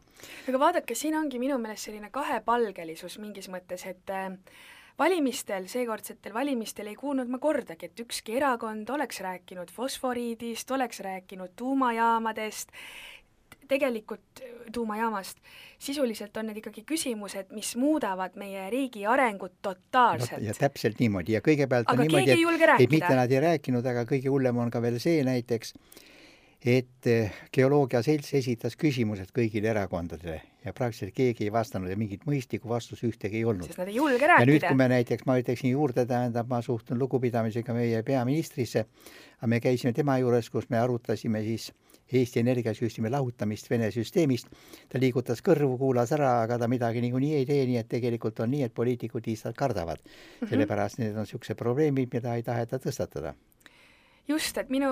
[0.49, 4.33] aga vaadake, siin ongi minu meelest selline kahepalgelisus mingis mõttes, et äh,
[4.99, 11.53] valimistel, seekordsetel valimistel ei kuulnud ma kordagi, et ükski erakond oleks rääkinud fosforiidist, oleks rääkinud
[11.55, 12.73] tuumajaamadest
[13.67, 14.41] tegelikult
[14.73, 15.37] tuumajaamast,
[15.79, 20.47] sisuliselt on need ikkagi küsimused, mis muudavad meie riigi arengut totaalselt no,.
[20.47, 24.31] ja täpselt niimoodi ja kõigepealt aga niimoodi, et, et mitte nad ei rääkinud, aga kõige
[24.33, 25.73] hullem on ka veel see näiteks,
[26.67, 32.25] et eh, Geoloogia Selts esitas küsimused kõigile erakondadele ja praktiliselt keegi ei vastanud ja mingit
[32.27, 33.69] mõistlikku vastust ühtegi ei olnud.
[33.69, 34.43] sest nad ei julge rääkida.
[34.43, 38.83] ja nüüd, kui me näiteks, ma ütleksin juurde, tähendab, ma suhtun lugupidamisega meie peaministrisse,
[39.37, 41.71] aga me käisime tema juures, kus me arutasime siis
[42.07, 44.47] Eesti energiasüsteemi lahutamist Vene süsteemist.
[44.89, 48.51] ta liigutas kõrvu, kuulas ära, aga ta midagi niikuinii ei tee, nii et tegelikult on
[48.51, 50.11] nii, et poliitikud lihtsalt kardavad mm.
[50.11, 50.49] -hmm.
[50.49, 53.33] sellepärast need on niisugused probleemid, mida ei taheta tõstatada.
[54.27, 54.89] Just, et minu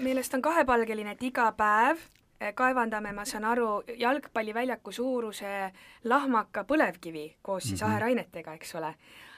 [0.00, 1.98] meelest on kahepalgeline, et iga päev
[2.40, 5.72] eh, kaevandame, ma saan aru, jalgpalliväljaku suuruse
[6.04, 7.90] lahmaka põlevkivi koos siis mm -hmm.
[7.90, 8.94] aherainetega, eks ole.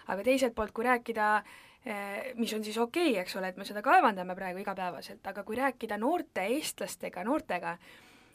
[0.06, 1.42] aga teiselt poolt, kui rääkida
[1.82, 5.42] Eh, mis on siis okei okay,, eks ole, et me seda kaevandame praegu igapäevaselt, aga
[5.42, 7.72] kui rääkida noorte eestlastega, noortega,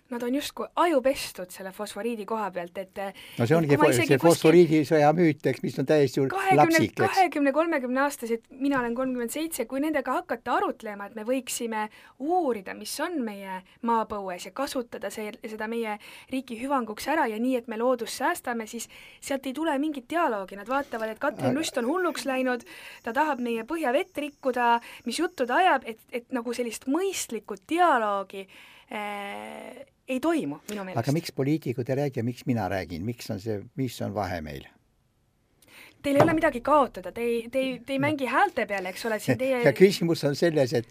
[0.10, 3.02] nad on justkui ajupestud selle fosforiidi koha pealt, et
[3.38, 7.02] no see ongi see fosforiidisõja müüt, eks, mis on täiesti lapsik, eks.
[7.02, 11.88] kahekümne, kolmekümne aastased, mina olen kolmkümmend seitse, kui nendega hakata arutlema, et me võiksime
[12.24, 15.98] uurida, mis on meie maapõues ja kasutada see, seda meie
[16.32, 18.88] riigi hüvanguks ära ja nii, et me loodust säästame, siis
[19.20, 22.64] sealt ei tule mingit dialoogi, nad vaatavad, et Katrin Lust on hulluks läinud,
[23.04, 28.48] ta tahab meie põhjavett rikkuda, mis juttu ta ajab, et, et nagu sellist mõistlikku dialoogi
[28.48, 31.04] äh, ei toimu minu meelest.
[31.04, 34.42] aga miks poliitikud ei räägi ja miks mina räägin, miks on see, mis on vahe
[34.42, 34.68] meil?
[36.04, 39.06] Teil ei ole midagi kaotada, te ei, te ei, te ei mängi häälte peale, eks
[39.10, 40.88] ole, siin teie ja küsimus on selles, et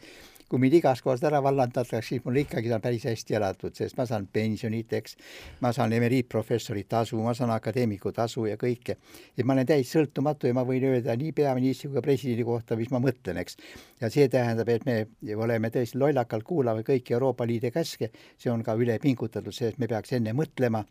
[0.49, 4.07] kui mind igast kohast ära vallandatakse, siis mul ikkagi on päris hästi elatud, sest ma
[4.07, 5.17] saan pensionit, eks,
[5.65, 8.97] ma saan emeriitprofessori tasu, ma saan akadeemiku tasu ja kõike.
[9.37, 12.77] et ma olen täis sõltumatu ja ma võin öelda nii peaministri kui ka presidendi kohta,
[12.77, 13.57] mis ma mõtlen, eks.
[14.01, 18.63] ja see tähendab, et me oleme tõesti lollakalt kuulame kõiki Euroopa Liidu käske, see on
[18.63, 20.85] ka üle pingutatud, sest me peaks enne mõtlema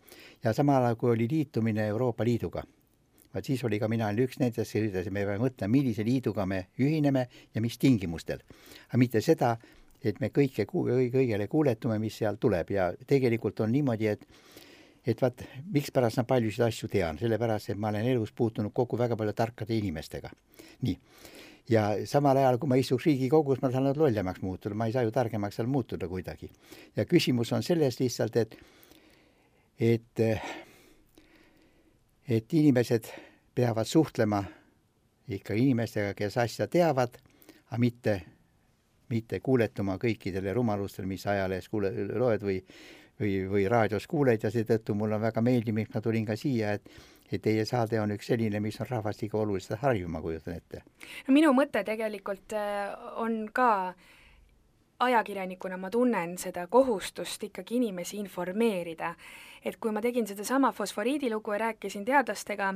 [0.44, 2.66] ja samal ajal, kui oli liitumine Euroopa Liiduga
[3.36, 6.06] vaat siis oli ka mina olin üks nendest, kes ütles, et me peame mõtlema, millise
[6.08, 8.40] liiduga me ühineme ja mis tingimustel.
[8.88, 9.58] aga mitte seda,
[10.04, 14.28] et me kõike, kõigele kuuletume, mis sealt tuleb ja tegelikult on niimoodi, et
[15.06, 15.44] et vaat,
[15.74, 19.78] mikspärast ma paljusid asju tean, sellepärast et ma olen elus puutunud kokku väga palju tarkade
[19.78, 20.32] inimestega.
[20.82, 20.98] nii.
[21.70, 25.12] ja samal ajal, kui ma istuks Riigikogus, ma saan lollemaks muutuda, ma ei saa ju
[25.12, 26.50] targemaks seal muutuda kuidagi.
[26.96, 28.58] ja küsimus on selles lihtsalt, et
[29.80, 30.26] et
[32.28, 33.06] et inimesed
[33.56, 34.44] peavad suhtlema
[35.28, 37.18] ikka inimestega, kes asja teavad,
[37.72, 38.16] aga mitte,
[39.10, 42.60] mitte kuuletuma kõikidele rumalustele, mis ajalehes kuule, loed või
[43.20, 46.74] või, või raadios kuuled ja seetõttu mul on väga meeldiv, miks ma tulin ka siia,
[46.76, 46.90] et
[47.34, 50.84] et teie saade on üks selline, mis on rahvastikku oluliselt harjuv, ma kujutan ette.
[51.28, 53.96] no minu mõte tegelikult äh, on ka
[55.00, 59.16] ajakirjanikuna ma tunnen seda kohustust ikkagi inimesi informeerida
[59.66, 62.74] et kui ma tegin sedasama fosforiidilugu ja rääkisin teadlastega,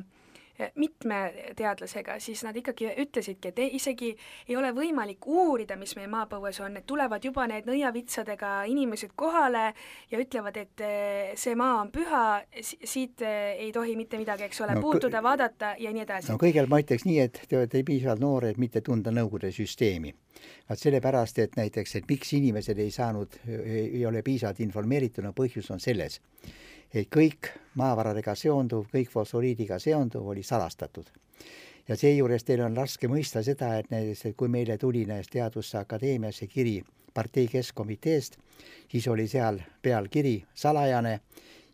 [0.75, 1.19] mitme
[1.55, 4.11] teadlasega, siis nad ikkagi ütlesidki, et isegi
[4.47, 9.69] ei ole võimalik uurida, mis meie maapõues on, et tulevad juba need nõiavitsadega inimesed kohale
[10.11, 12.23] ja ütlevad, et eh, see maa on püha,
[12.61, 16.31] siit eh, ei tohi mitte midagi, eks ole no,, puutuda, vaadata ja nii edasi.
[16.33, 20.13] no kõigepealt ma ütleks nii, et te olete piisavalt noor, et mitte tunda Nõukogude süsteemi.
[20.69, 25.71] vaat sellepärast, et näiteks, et miks inimesed ei saanud, ei ole piisavalt informeeritud, no põhjus
[25.73, 26.19] on selles
[26.93, 31.05] et kõik maavaradega seonduv, kõik fosforiidiga seonduv oli salastatud.
[31.87, 35.77] ja seejuures teil on raske mõista seda, et näiteks, et kui meile tuli näiteks Teaduste
[35.77, 38.37] Akadeemiasse kiri partei keskkomiteest,
[38.87, 41.19] siis oli seal peal kiri salajane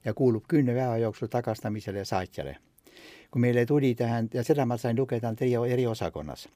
[0.05, 2.57] ja kuulub kümne päeva jooksul tagastamisele saatjale.
[3.31, 6.47] kui meile tuli, tähend-, ja seda ma sain lugeda eri, eriosakonnas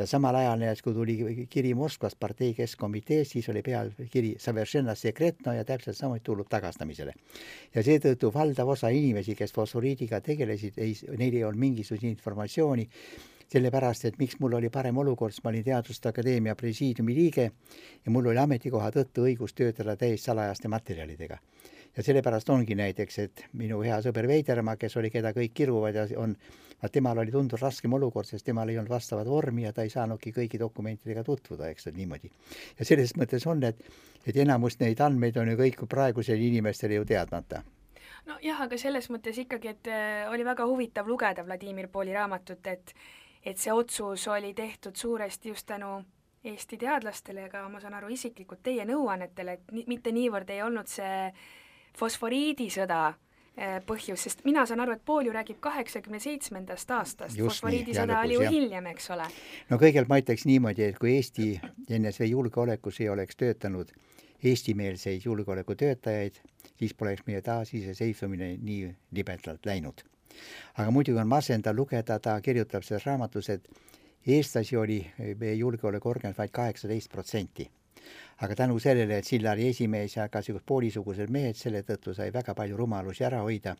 [0.00, 4.34] ja samal ajal näiteks, kui tuli kiri Moskvast partei keskkomiteest, siis oli peal kiri
[5.56, 7.14] ja täpselt samuti tulnud tagastamisele.
[7.74, 12.88] ja seetõttu valdav osa inimesi, kes fosforiidiga tegelesid, ei, neil ei olnud mingisugust informatsiooni,
[13.50, 17.50] sellepärast et miks mul oli parem olukord, sest ma olin Teaduste Akadeemia presiidiumi liige
[18.04, 21.40] ja mul oli ametikoha tõttu õigus töötada täiesti salajaste materjalidega
[21.96, 26.06] ja sellepärast ongi näiteks, et minu hea sõber Veidermaa, kes oli, keda kõik kiruvad ja
[26.20, 26.36] on,
[26.92, 30.32] temal oli tunduvalt raskem olukord, sest temal ei olnud vastavat vormi ja ta ei saanudki
[30.36, 32.30] kõigi dokumentidega tutvuda, eks ole, niimoodi.
[32.78, 33.82] ja selles mõttes on, et,
[34.26, 37.64] et enamus neid andmeid on ju kõik praegusel inimestel ju teadmata
[38.28, 42.94] nojah, aga selles mõttes ikkagi, et äh, oli väga huvitav lugeda Vladimir Pooli raamatut, et
[43.44, 46.00] et see otsus oli tehtud suuresti just tänu
[46.44, 50.88] Eesti teadlastele, aga ma saan aru isiklikult teie nõuannetele, et ni, mitte niivõrd ei olnud
[50.88, 51.26] see
[52.00, 58.22] fosforiidisõda eh, põhjus, sest mina saan aru, et pool ju räägib kaheksakümne seitsmendast aastast, fosforiidisõda
[58.24, 59.26] oli ju hiljem, eks ole.
[59.68, 61.50] no kõigepealt ma ütleks niimoodi, et kui Eesti
[61.98, 63.92] NSV julgeolekus ei oleks töötanud
[64.40, 66.40] eestimeelseid julgeolekutöötajaid,
[66.80, 70.00] siis poleks meie taasiseseisvumine nii libedalt läinud.
[70.76, 73.68] Aga muidugi on masendav lugeda, ta kirjutab selles raamatus, et
[74.26, 75.02] eestlasi oli
[75.40, 77.70] meie julgeolekuorganis vaid kaheksateist protsenti
[78.40, 82.54] aga tänu sellele, et Sillari esimees ja ka niisugused poolisugused mehed, selle tõttu sai väga
[82.56, 83.76] palju rumalusi ära hoida.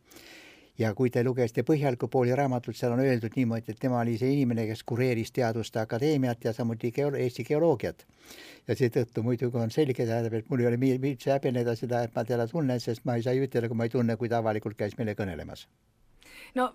[0.79, 4.31] ja kui te lugesite põhjalikku pooli raamatut, seal on öeldud niimoodi, et tema oli see
[4.33, 8.05] inimene, kes kureeris Teaduste Akadeemiat ja samuti geo-, Eesti geoloogiat.
[8.67, 12.23] ja seetõttu muidugi on selge, tähendab, et mul ei ole üldse häbeneda seda, et ma
[12.23, 14.77] teda tunnen, sest ma ei saa ju ütelda, kui ma ei tunne, kui ta avalikult
[14.77, 15.67] käis meile kõnelemas.
[16.55, 16.73] No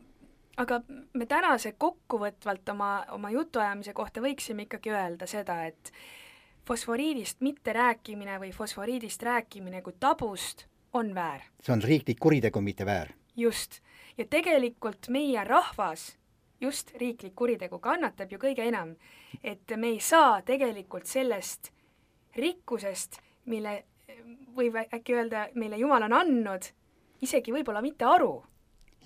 [0.56, 0.80] aga
[1.12, 5.92] me tänase kokkuvõtvalt oma, oma jutuajamise kohta võiksime ikkagi öelda seda, et
[6.66, 11.40] fosforiidist mitterääkimine või fosforiidist rääkimine kui tabust on väär.
[11.62, 13.12] see on riiklik kuritegu, mitte väär.
[13.36, 13.80] just.
[14.18, 16.16] ja tegelikult meie rahvas,
[16.60, 18.96] just riiklik kuritegu, kannatab ju kõige enam.
[19.44, 21.72] et me ei saa tegelikult sellest
[22.36, 23.84] rikkusest, mille
[24.56, 26.68] võib äkki öelda, meile Jumal on andnud,
[27.22, 28.44] isegi võib-olla mitte aru.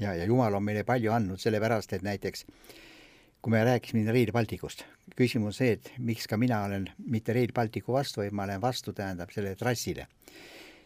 [0.01, 2.47] Ja, ja Jumal on meile palju andnud, sellepärast et näiteks
[3.43, 4.83] kui me rääkisime Rail Balticust,
[5.17, 8.93] küsimus see, et miks ka mina olen mitte Rail Balticu vastu, vaid ma olen vastu,
[8.93, 10.07] tähendab, sellele trassile.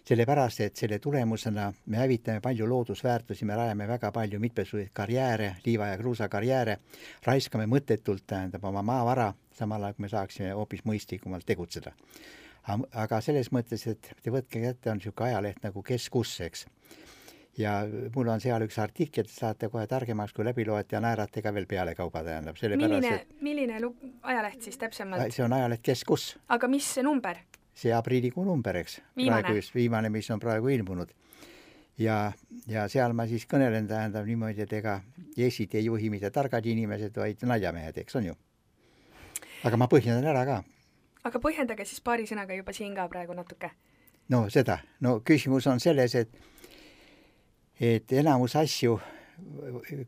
[0.04, 5.86] sellepärast, et selle tulemusena me hävitame palju loodusväärtusi, me rajame väga palju mitmesuguseid karjääre, liiva-
[5.88, 6.76] ja kruusakarjääre,
[7.24, 11.92] raiskame mõttetult, tähendab, oma maavara, samal ajal kui me saaksime hoopis mõistlikumalt tegutseda.
[12.92, 16.66] aga selles mõttes, et te võtke kätte, on niisugune ajaleht nagu Kes kus, eks
[17.58, 17.74] ja
[18.14, 21.66] mul on seal üks artikkel, saate kohe targemaks, kui läbi loete ja naerate ka veel
[21.70, 25.34] pealekauba, tähendab, sellepärast milline et, milline lu-, ajaleht siis täpsemalt?
[25.34, 27.38] see on ajaleht Kes kus aga mis see number?
[27.74, 29.00] see aprillikuu number, eks.
[29.18, 31.10] Praegu just viimane, mis on praegu ilmunud.
[31.98, 32.32] ja,
[32.66, 35.00] ja seal ma siis kõnelen, tähendab niimoodi, et ega
[35.36, 38.36] Eestit ei juhi mitte targad inimesed, vaid naljamehed, eks on ju.
[39.64, 40.62] aga ma põhjendan ära ka.
[41.24, 43.70] aga põhjendage siis paari sõnaga juba siin ka praegu natuke.
[44.28, 46.30] no seda, no küsimus on selles, et
[47.80, 48.98] et enamus asju,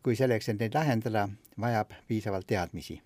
[0.02, 1.26] kui selleks, et neid lahendada,
[1.60, 3.00] vajab piisavalt teadmisi.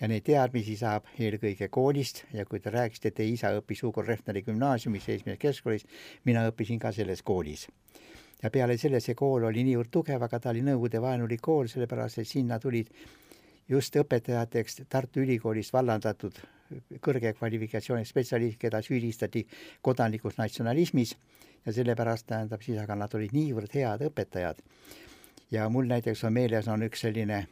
[0.00, 4.02] ja neid teadmisi saab eelkõige koolist ja kui te rääkisite, et teie isa õppis Hugo
[4.02, 5.84] Rehneri gümnaasiumis, seitsmes keskkoolis,
[6.24, 7.68] mina õppisin ka selles koolis.
[8.42, 12.18] ja peale selle see kool oli niivõrd tugev, aga ta oli Nõukogude vaenulik kool, sellepärast
[12.18, 12.90] et sinna tulid
[13.68, 16.40] just õpetajateks Tartu Ülikoolist vallandatud
[17.00, 19.46] kõrge kvalifikatsiooni spetsialist, keda süüdistati
[19.82, 21.14] kodanlikus natsionalismis
[21.66, 24.62] ja sellepärast tähendab siis, aga nad olid niivõrd head õpetajad.
[25.50, 27.46] ja mul näiteks on meeles, on üks selline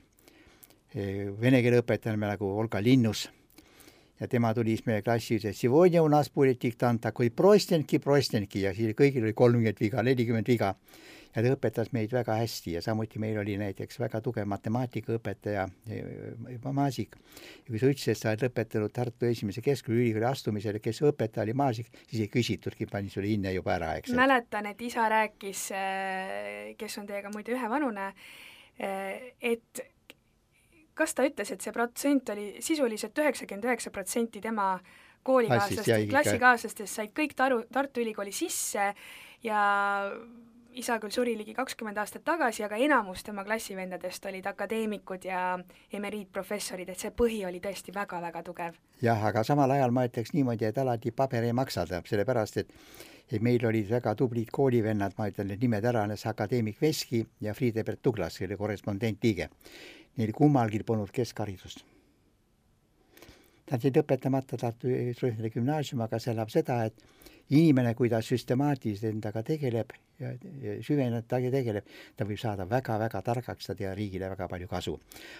[0.95, 3.29] eh, vene keele õpetaja nagu Olga Linnus
[4.23, 8.63] ja tema tuli siis meie klassi, ütles, Sivonia u nas politik tanta kui prostenki, prostenki
[8.63, 10.75] ja siis kõigil oli kolmkümmend viga, nelikümmend viga
[11.33, 16.67] ja ta õpetas meid väga hästi ja samuti meil oli näiteks väga tugev matemaatikaõpetaja eh,
[16.73, 17.17] Maasik.
[17.17, 21.57] ja kui sa ütlesid, et sa oled lõpetanud Tartu Esimese Keskülikooli astumisel, kes õpetaja oli
[21.57, 24.13] Maasik, siis ei küsitudki, pani sulle hinne juba ära, eks.
[24.17, 25.67] mäletan, et isa rääkis,
[26.79, 28.13] kes on teiega muide ühevanune,
[28.83, 29.85] et
[30.99, 34.75] kas ta ütles, et see protsent oli sisuliselt üheksakümmend üheksa protsenti tema
[35.27, 38.91] koolikaaslastest, klassikaaslastest said kõik Taru, Tartu Ülikooli sisse
[39.47, 39.63] ja
[40.75, 45.43] isa küll suri ligi kakskümmend aastat tagasi, aga enamus tema klassivendadest olid akadeemikud ja
[45.93, 48.77] emeriitprofessorid, et see põhi oli tõesti väga-väga tugev.
[49.03, 52.77] jah, aga samal ajal ma ütleks niimoodi, et alati paber ei maksa, sellepärast et
[53.33, 57.55] et meil olid väga tublid koolivennad, ma ütlen need nimed ära, see akadeemik Veski ja
[57.55, 59.49] Friedebert Douglas, kelle korrespondentliige.
[60.21, 61.85] Neil kummalgi polnud keskharidust.
[63.71, 66.99] Nad jäid õpetamata Tartu Rõhneri gümnaasium, aga see elab seda, et
[67.53, 70.33] inimene, kui ta süstemaatiliselt endaga tegeleb ja,
[70.63, 74.99] ja süveneb, ta tegeleb, ta võib saada väga-väga targaks, ta teeb riigile väga palju kasu.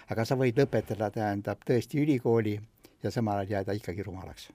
[0.09, 2.57] aga sa võid lõpetada, tähendab tõesti ülikooli
[3.03, 4.49] ja samal ajal jääda ikkagi rumalaks.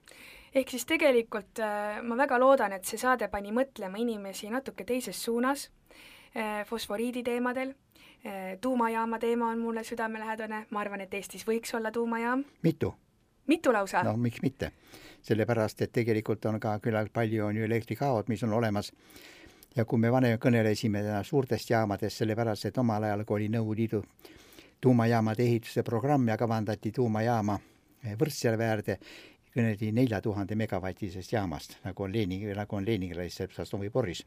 [0.55, 5.23] ehk siis tegelikult äh, ma väga loodan, et see saade pani mõtlema inimesi natuke teises
[5.23, 5.69] suunas
[6.35, 7.73] äh, fosforiidi teemadel
[8.25, 12.95] äh,, tuumajaama teema on mulle südamelähedane, ma arvan, et Eestis võiks olla tuumajaam, mitu?
[13.49, 14.03] Mitu lausa?
[14.05, 14.71] No miks mitte,
[15.25, 18.93] sellepärast et tegelikult on ka küllalt palju on ju elektrikaod, mis on olemas.
[19.75, 23.83] Ja kui me vanem kõnelesime täna suurtest jaamadest, sellepärast et omal ajal, kui oli Nõukogude
[23.83, 24.03] Liidu
[24.81, 27.59] tuumajaamade ehituse programm ja kavandati tuumajaama
[27.99, 28.95] Võrtsjärve äärde,
[29.51, 34.25] kõneldi nelja tuhande megavatisest jaamast, nagu on Lenin, nagu on Leningradis, Sepsastovi Boris.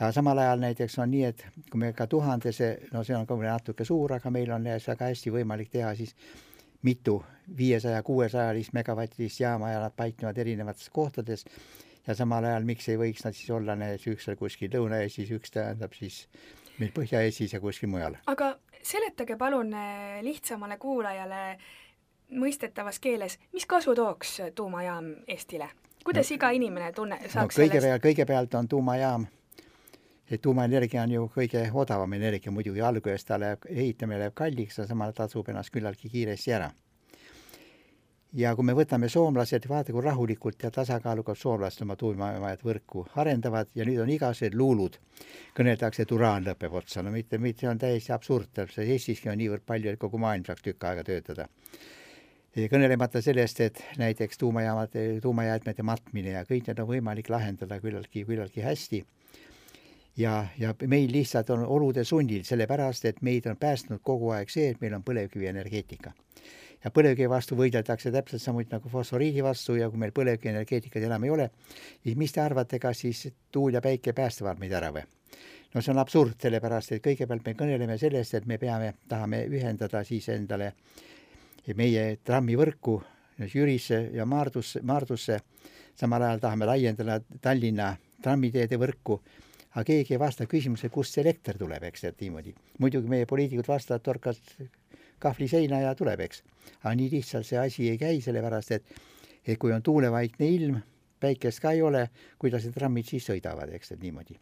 [0.00, 3.36] aga samal ajal näiteks on nii, et kui me ka tuhandese, no see on ka
[3.36, 6.14] natuke suur, aga meil on väga hästi võimalik teha siis
[6.82, 7.24] mitu
[7.56, 11.44] viiesaja, kuuesajalist megavatist jaama ja nad paiknevad erinevates kohtades
[12.06, 15.52] ja samal ajal miks ei võiks nad siis olla need üks seal kuskil Lõuna-Eestis, üks
[15.54, 16.26] tähendab siis
[16.78, 18.16] meil Põhja-Eestis ja kuskil mujal.
[18.26, 21.58] aga seletage palun eh, lihtsamale kuulajale
[22.38, 25.70] mõistetavas keeles, mis kasu tooks tuumajaam Eestile?
[26.04, 29.26] kuidas no, iga inimene tunne, saaks no, kõigepealt sellest..., kõigepealt on tuumajaam,
[30.30, 34.88] et tuumaenergia on ju kõige odavam energia muidugi, alguses ta läheb, ehitamine läheb kalliks, aga
[34.90, 36.70] samal tasub ennast küllaltki kiiresti ära.
[38.32, 43.70] ja kui me võtame soomlased, vaadake kui rahulikult ja tasakaalukalt soomlased oma tuumajad võrku arendavad
[43.74, 44.98] ja nüüd on igasugused luulud,
[45.56, 49.64] kõneldakse, et uraan lõpeb otsa, no mitte, mitte see on täiesti absurd, Eestiski on niivõrd
[49.64, 51.48] palju, et kogu maailm saaks tükk aega töötada
[52.66, 58.64] kõnelemata sellest, et näiteks tuumajaamad, tuumajäätmete matmine ja kõik need on võimalik lahendada küllaltki, küllaltki
[58.64, 59.04] hästi.
[60.18, 64.72] Ja, ja meil lihtsalt on olude sunnil, sellepärast et meid on päästnud kogu aeg see,
[64.72, 66.12] et meil on põlevkivienergeetika.
[66.84, 71.30] ja põlevkivi vastu võideldakse täpselt samuti nagu fosforiidi vastu ja kui meil põlevkivienergeetikat enam ei
[71.30, 71.50] ole,
[72.02, 75.02] siis mis te arvate, kas siis tuul ja päike päästavad meid ära või?
[75.74, 80.04] no see on absurd, sellepärast et kõigepealt me kõneleme sellest, et me peame, tahame ühendada
[80.04, 80.72] siis endale
[81.76, 83.02] meie trammivõrku
[83.54, 85.40] Jürisse ja Maardusse, Maardusse,
[85.94, 87.92] samal ajal tahame laiendada Tallinna
[88.22, 89.20] trammiteede võrku,
[89.74, 92.54] aga keegi ei vasta küsimusele, kust see elekter tuleb, eks, et niimoodi.
[92.78, 94.68] muidugi meie poliitikud vastavad, torkavad
[95.18, 96.42] kahvli seina ja tuleb, eks.
[96.82, 98.94] aga nii lihtsalt see asi ei käi, sellepärast et,
[99.46, 100.80] et kui on tuulevaikne ilm,
[101.20, 102.08] päikest ka ei ole,
[102.38, 104.38] kuidas need trammid siis sõidavad, eks, et niimoodi.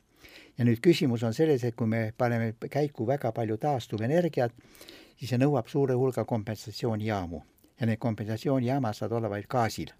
[0.58, 4.52] ja nüüd küsimus on selles, et kui me paneme käiku väga palju taastuvenergiat,
[5.16, 7.42] siis see nõuab suure hulga kompensatsioonijaamu
[7.80, 9.92] ja need kompensatsioonijaamad saavad olla vaid gaasil.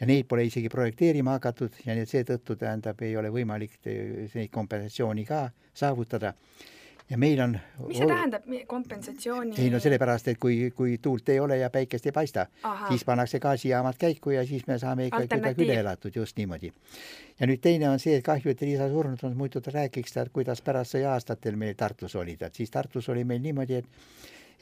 [0.00, 4.50] Ja neid pole isegi projekteerima hakatud ja nii et seetõttu tähendab, ei ole võimalik neid
[4.52, 6.34] kompensatsiooni ka saavutada
[7.10, 7.54] ja meil on
[7.86, 9.54] mis see tähendab, kompensatsiooni?
[9.62, 12.46] ei no sellepärast, et kui, kui tuult ei ole ja päikest ei paista,
[12.88, 16.72] siis pannakse gaasijaamad käiku ja siis me saame ikka kuidagi üle elatud, just niimoodi.
[17.40, 20.62] ja nüüd teine on see, et kahju, et Liisa surnud on, muidu ta räägiks kuidas
[20.62, 23.86] pärast sõja-aastatel meil Tartus olid, et siis Tartus oli meil niimoodi, et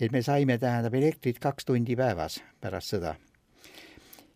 [0.00, 3.14] et me saime, tähendab, elektrit kaks tundi päevas pärast sõda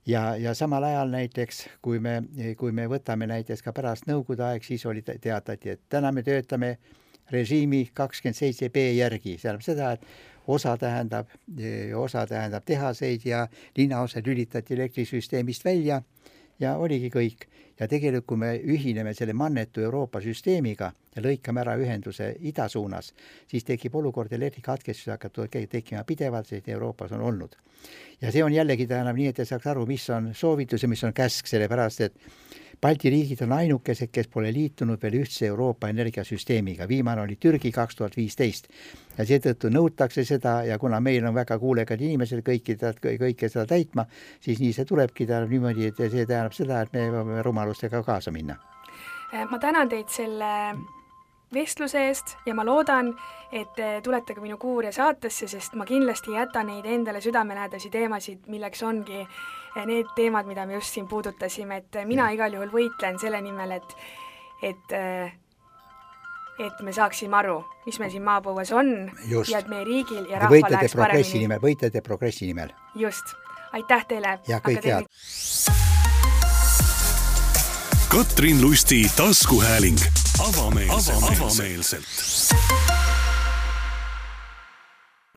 [0.06, 2.22] ja, ja samal ajal näiteks, kui me,
[2.56, 6.76] kui me võtame näiteks ka pärast Nõukogude aeg, siis oli, teatati, et täna me töötame
[7.30, 11.28] režiimi kakskümmend seitse B järgi, see tähendab seda, et osa tähendab,
[11.96, 13.46] osa tähendab tehaseid ja
[13.76, 16.02] linnaosad lülitati elektrisüsteemist välja
[16.60, 17.46] ja oligi kõik.
[17.78, 23.12] ja tegelikult, kui me ühineme selle mannetu Euroopa süsteemiga ja lõikame ära ühenduse ida suunas,
[23.46, 27.54] siis tekib olukord, elektrikatkestused hakkavad tekkima pidevalt, sest Euroopas on olnud.
[28.20, 31.12] ja see on jällegi, tähendab nii, et saaks aru, mis on soovitus ja mis on
[31.12, 32.14] käsk, sellepärast et
[32.80, 37.96] Balti riigid on ainukesed, kes pole liitunud veel ühtse Euroopa energiasüsteemiga, viimane oli Türgi kaks
[37.98, 38.68] tuhat viisteist.
[39.18, 44.04] ja seetõttu nõutakse seda ja kuna meil on väga kuulekad inimesed kõiki, kõike seda täitma,
[44.40, 48.30] siis nii see tulebki, tähendab niimoodi, et see tähendab seda, et me peame rumalustega kaasa
[48.30, 48.56] minna.
[49.50, 50.78] ma tänan teid selle
[51.54, 53.14] vestluse eest ja ma loodan,
[53.52, 57.90] et te tulete ka minu Kuuria saatesse, sest ma kindlasti ei jäta neid endale südamelähedasi
[57.90, 59.40] teemasid, milleks ongi eh,
[59.86, 63.94] need teemad, mida me just siin puudutasime, et mina igal juhul võitlen selle nimel, et
[64.62, 65.32] et eh,
[66.58, 68.88] et me saaksime aru, mis meil siin maapõues on
[69.30, 69.52] just.
[69.52, 71.44] ja et meie riigil ja rahval läheks paremini.
[71.44, 72.74] nimel, võitlete progressi nimel.
[72.98, 73.36] just,
[73.72, 74.38] aitäh teile!
[74.50, 75.06] ja kõike head!
[78.08, 80.00] Katrin Lusti taskuhääling
[80.40, 82.97] avameelselt, avameelselt..